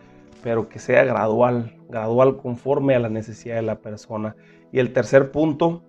pero 0.42 0.70
que 0.70 0.80
sea 0.80 1.04
gradual, 1.04 1.76
gradual 1.90 2.38
conforme 2.38 2.96
a 2.96 3.00
la 3.00 3.10
necesidad 3.10 3.56
de 3.56 3.64
la 3.64 3.80
persona. 3.80 4.38
Y 4.72 4.80
el 4.80 4.94
tercer 4.94 5.32
punto 5.32 5.84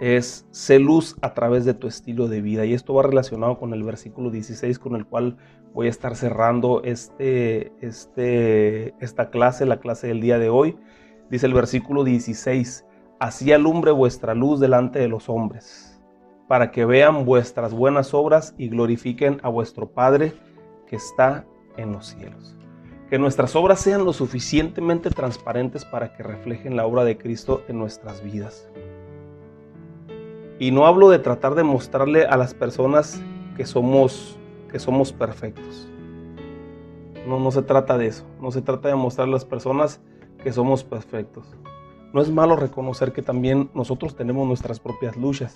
es 0.00 0.46
ser 0.50 0.80
luz 0.80 1.16
a 1.22 1.34
través 1.34 1.64
de 1.64 1.74
tu 1.74 1.86
estilo 1.86 2.28
de 2.28 2.40
vida. 2.40 2.64
Y 2.64 2.74
esto 2.74 2.94
va 2.94 3.02
relacionado 3.02 3.58
con 3.58 3.74
el 3.74 3.82
versículo 3.82 4.30
16 4.30 4.78
con 4.78 4.96
el 4.96 5.06
cual 5.06 5.36
voy 5.74 5.88
a 5.88 5.90
estar 5.90 6.16
cerrando 6.16 6.82
este, 6.84 7.72
este, 7.80 8.94
esta 9.00 9.30
clase, 9.30 9.66
la 9.66 9.80
clase 9.80 10.08
del 10.08 10.20
día 10.20 10.38
de 10.38 10.48
hoy. 10.48 10.76
Dice 11.30 11.46
el 11.46 11.54
versículo 11.54 12.04
16, 12.04 12.86
así 13.18 13.52
alumbre 13.52 13.90
vuestra 13.90 14.34
luz 14.34 14.60
delante 14.60 14.98
de 14.98 15.08
los 15.08 15.28
hombres, 15.28 16.00
para 16.46 16.70
que 16.70 16.84
vean 16.84 17.24
vuestras 17.24 17.74
buenas 17.74 18.14
obras 18.14 18.54
y 18.56 18.68
glorifiquen 18.68 19.40
a 19.42 19.48
vuestro 19.48 19.90
Padre 19.90 20.32
que 20.86 20.96
está 20.96 21.44
en 21.76 21.92
los 21.92 22.06
cielos. 22.06 22.56
Que 23.10 23.18
nuestras 23.18 23.56
obras 23.56 23.80
sean 23.80 24.04
lo 24.04 24.12
suficientemente 24.12 25.10
transparentes 25.10 25.84
para 25.84 26.14
que 26.14 26.22
reflejen 26.22 26.76
la 26.76 26.86
obra 26.86 27.04
de 27.04 27.18
Cristo 27.18 27.62
en 27.68 27.78
nuestras 27.78 28.22
vidas. 28.22 28.68
Y 30.58 30.70
no 30.72 30.86
hablo 30.86 31.08
de 31.08 31.18
tratar 31.18 31.54
de 31.54 31.62
mostrarle 31.62 32.26
a 32.26 32.36
las 32.36 32.54
personas 32.54 33.22
que 33.56 33.64
somos, 33.64 34.38
que 34.70 34.78
somos 34.78 35.12
perfectos. 35.12 35.88
No, 37.26 37.38
no 37.38 37.50
se 37.50 37.62
trata 37.62 37.96
de 37.96 38.06
eso. 38.06 38.24
No 38.40 38.50
se 38.50 38.62
trata 38.62 38.88
de 38.88 38.94
mostrar 38.96 39.28
a 39.28 39.30
las 39.30 39.44
personas 39.44 40.00
que 40.42 40.52
somos 40.52 40.82
perfectos. 40.82 41.46
No 42.12 42.22
es 42.22 42.30
malo 42.30 42.56
reconocer 42.56 43.12
que 43.12 43.22
también 43.22 43.70
nosotros 43.74 44.16
tenemos 44.16 44.48
nuestras 44.48 44.80
propias 44.80 45.16
luchas. 45.16 45.54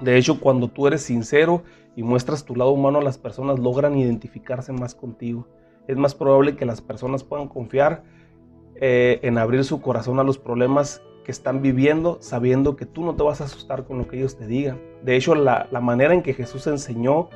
De 0.00 0.16
hecho, 0.16 0.40
cuando 0.40 0.68
tú 0.68 0.86
eres 0.86 1.02
sincero 1.02 1.62
y 1.96 2.02
muestras 2.02 2.44
tu 2.44 2.56
lado 2.56 2.70
humano, 2.70 3.00
las 3.00 3.18
personas 3.18 3.58
logran 3.58 3.98
identificarse 3.98 4.72
más 4.72 4.94
contigo. 4.94 5.46
Es 5.88 5.96
más 5.96 6.14
probable 6.14 6.56
que 6.56 6.64
las 6.64 6.80
personas 6.80 7.24
puedan 7.24 7.48
confiar 7.48 8.04
eh, 8.76 9.20
en 9.22 9.38
abrir 9.38 9.64
su 9.64 9.80
corazón 9.80 10.18
a 10.20 10.24
los 10.24 10.38
problemas 10.38 11.02
que 11.24 11.32
están 11.32 11.62
viviendo, 11.62 12.18
sabiendo 12.20 12.76
que 12.76 12.86
tú 12.86 13.04
no 13.04 13.16
te 13.16 13.22
vas 13.22 13.40
a 13.40 13.44
asustar 13.44 13.84
con 13.84 13.98
lo 13.98 14.06
que 14.06 14.18
ellos 14.18 14.36
te 14.36 14.46
digan. 14.46 14.78
De 15.02 15.16
hecho, 15.16 15.34
la, 15.34 15.68
manera 15.82 16.14
en 16.14 16.22
que 16.22 16.34
Jesús 16.34 16.66
enseñó 16.66 17.28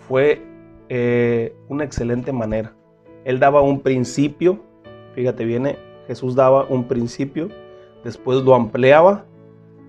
fue 0.00 0.42
eh, 0.88 1.56
una 1.68 1.84
excelente 1.84 2.32
manera. 2.32 2.74
Él 3.24 3.38
daba 3.38 3.62
un 3.62 3.80
principio 3.80 4.68
Fíjate, 5.18 5.44
viene, 5.44 5.76
Jesús 6.06 6.36
daba 6.36 6.64
un 6.66 6.84
principio, 6.84 7.48
después 8.04 8.44
lo 8.44 8.54
ampliaba 8.54 9.24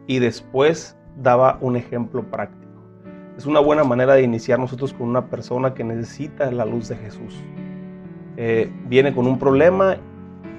y 0.08 0.18
después 0.18 0.98
daba 1.22 1.60
un 1.62 1.76
ejemplo 1.76 2.24
práctico. 2.24 2.82
Es 3.38 3.46
una 3.46 3.60
buena 3.60 3.84
manera 3.84 4.16
de 4.16 4.24
iniciar 4.24 4.58
nosotros 4.58 4.92
con 4.92 5.08
una 5.08 5.28
persona 5.28 5.76
que 5.76 5.84
necesita 5.84 6.50
la 6.50 6.66
luz 6.66 6.90
de 6.90 6.96
Jesús. 6.96 7.36
Eh, 8.38 8.72
viene 8.88 9.14
con 9.14 9.28
un 9.28 9.38
problema, 9.38 9.98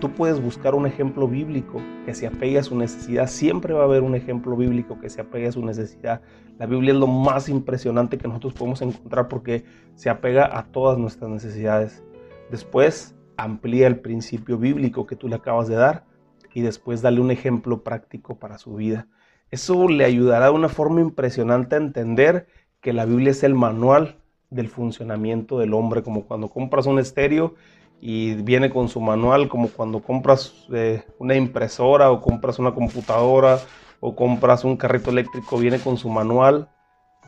tú 0.00 0.10
puedes 0.12 0.42
buscar 0.42 0.74
un 0.74 0.86
ejemplo 0.86 1.28
bíblico 1.28 1.80
que 2.04 2.14
se 2.14 2.26
apegue 2.26 2.58
a 2.58 2.62
su 2.62 2.76
necesidad. 2.76 3.28
Siempre 3.28 3.74
va 3.74 3.82
a 3.82 3.84
haber 3.84 4.02
un 4.02 4.14
ejemplo 4.14 4.56
bíblico 4.56 4.98
que 4.98 5.10
se 5.10 5.20
apegue 5.20 5.48
a 5.48 5.52
su 5.52 5.64
necesidad. 5.64 6.22
La 6.58 6.66
Biblia 6.66 6.92
es 6.92 6.98
lo 6.98 7.06
más 7.06 7.48
impresionante 7.48 8.18
que 8.18 8.26
nosotros 8.26 8.54
podemos 8.54 8.82
encontrar 8.82 9.28
porque 9.28 9.64
se 9.94 10.10
apega 10.10 10.58
a 10.58 10.64
todas 10.64 10.98
nuestras 10.98 11.30
necesidades. 11.30 12.02
Después 12.50 13.14
amplía 13.36 13.86
el 13.86 14.00
principio 14.00 14.58
bíblico 14.58 15.06
que 15.06 15.16
tú 15.16 15.28
le 15.28 15.36
acabas 15.36 15.68
de 15.68 15.76
dar 15.76 16.04
y 16.52 16.62
después 16.62 17.02
dale 17.02 17.20
un 17.20 17.30
ejemplo 17.30 17.84
práctico 17.84 18.38
para 18.38 18.58
su 18.58 18.74
vida. 18.74 19.06
Eso 19.50 19.88
le 19.88 20.04
ayudará 20.04 20.46
de 20.46 20.52
una 20.52 20.68
forma 20.68 21.00
impresionante 21.00 21.76
a 21.76 21.78
entender 21.78 22.48
que 22.80 22.92
la 22.92 23.04
Biblia 23.04 23.30
es 23.30 23.42
el 23.42 23.54
manual 23.54 24.16
del 24.48 24.68
funcionamiento 24.68 25.58
del 25.58 25.74
hombre, 25.74 26.02
como 26.02 26.24
cuando 26.24 26.48
compras 26.48 26.86
un 26.86 26.98
estéreo 26.98 27.54
y 28.00 28.34
viene 28.34 28.70
con 28.70 28.88
su 28.88 29.00
manual, 29.00 29.48
como 29.48 29.68
cuando 29.68 30.00
compras 30.00 30.66
eh, 30.72 31.04
una 31.18 31.36
impresora 31.36 32.10
o 32.10 32.20
compras 32.20 32.58
una 32.58 32.72
computadora 32.72 33.60
o 34.00 34.16
compras 34.16 34.64
un 34.64 34.76
carrito 34.76 35.10
eléctrico, 35.10 35.58
viene 35.58 35.78
con 35.78 35.98
su 35.98 36.08
manual. 36.08 36.70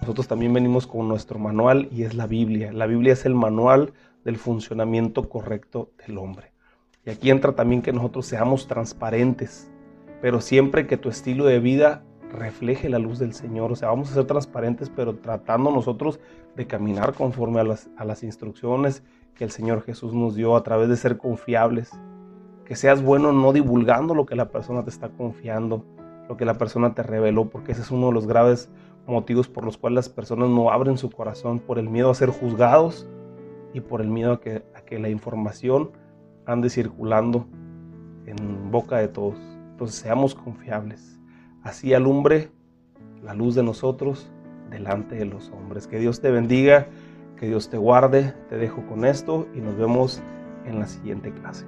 Nosotros 0.01 0.27
también 0.27 0.55
venimos 0.55 0.87
con 0.87 1.07
nuestro 1.09 1.39
manual 1.39 1.89
y 1.93 2.05
es 2.05 2.15
la 2.15 2.27
Biblia. 2.27 2.73
La 2.73 2.87
Biblia 2.87 3.13
es 3.13 3.27
el 3.27 3.35
manual 3.35 3.93
del 4.25 4.39
funcionamiento 4.39 5.29
correcto 5.29 5.91
del 6.07 6.17
hombre. 6.17 6.53
Y 7.05 7.11
aquí 7.11 7.31
entra 7.31 7.53
también 7.53 7.83
que 7.83 7.93
nosotros 7.93 8.25
seamos 8.27 8.67
transparentes, 8.67 9.71
pero 10.23 10.41
siempre 10.41 10.87
que 10.87 10.97
tu 10.97 11.11
estilo 11.11 11.45
de 11.45 11.61
vida 11.61 12.03
refleje 12.33 12.89
la 12.89 12.99
luz 12.99 13.19
del 13.19 13.35
Señor. 13.35 13.73
O 13.73 13.77
sea, 13.77 13.89
vamos 13.89 14.11
a 14.11 14.15
ser 14.15 14.25
transparentes, 14.25 14.89
pero 14.89 15.17
tratando 15.17 15.71
nosotros 15.71 16.19
de 16.57 16.67
caminar 16.67 17.13
conforme 17.13 17.61
a 17.61 17.65
las, 17.65 17.91
a 17.99 18.07
las 18.07 18.23
instrucciones 18.23 19.03
que 19.35 19.45
el 19.45 19.51
Señor 19.51 19.83
Jesús 19.83 20.15
nos 20.15 20.35
dio 20.35 20.57
a 20.57 20.63
través 20.63 20.89
de 20.89 20.97
ser 20.97 21.19
confiables. 21.19 21.91
Que 22.65 22.77
seas 22.77 23.03
bueno 23.03 23.33
no 23.33 23.53
divulgando 23.53 24.15
lo 24.15 24.27
que 24.27 24.37
la 24.37 24.51
persona 24.51 24.85
te 24.85 24.91
está 24.91 25.09
confiando, 25.09 25.85
lo 26.29 26.37
que 26.37 26.45
la 26.45 26.55
persona 26.55 26.95
te 26.95 27.03
reveló, 27.03 27.51
porque 27.51 27.73
ese 27.73 27.83
es 27.83 27.91
uno 27.91 28.07
de 28.09 28.13
los 28.13 28.27
graves 28.27 28.71
motivos 29.07 29.49
por 29.49 29.65
los 29.65 29.77
cuales 29.77 29.97
las 29.97 30.09
personas 30.09 30.49
no 30.49 30.71
abren 30.71 30.97
su 30.97 31.11
corazón 31.11 31.59
por 31.59 31.79
el 31.79 31.89
miedo 31.89 32.11
a 32.11 32.15
ser 32.15 32.31
juzgados 32.31 33.07
y 33.75 33.81
por 33.81 34.01
el 34.01 34.09
miedo 34.09 34.33
a 34.33 34.41
que, 34.41 34.65
a 34.75 34.83
que 34.83 34.99
la 34.99 35.09
información 35.09 35.91
ande 36.47 36.71
circulando 36.71 37.47
en 38.27 38.71
boca 38.71 38.99
de 38.99 39.09
todos. 39.09 39.39
Entonces 39.73 39.97
seamos 39.97 40.35
confiables. 40.35 41.19
Así 41.63 41.95
alumbre 41.95 42.51
la 43.23 43.35
luz 43.35 43.55
de 43.55 43.63
nosotros 43.63 44.31
delante 44.71 45.17
de 45.17 45.25
los 45.25 45.51
hombres. 45.51 45.87
Que 45.87 45.99
Dios 45.99 46.21
te 46.21 46.31
bendiga, 46.31 46.89
que 47.43 47.49
Dios 47.49 47.69
te 47.69 47.77
guarde. 47.77 48.33
Te 48.49 48.57
dejo 48.57 48.87
con 48.87 49.05
esto 49.05 49.49
y 49.53 49.61
nos 49.61 49.77
vemos 49.77 50.23
en 50.65 50.79
la 50.79 50.87
siguiente 50.87 51.33
clase. 51.33 51.67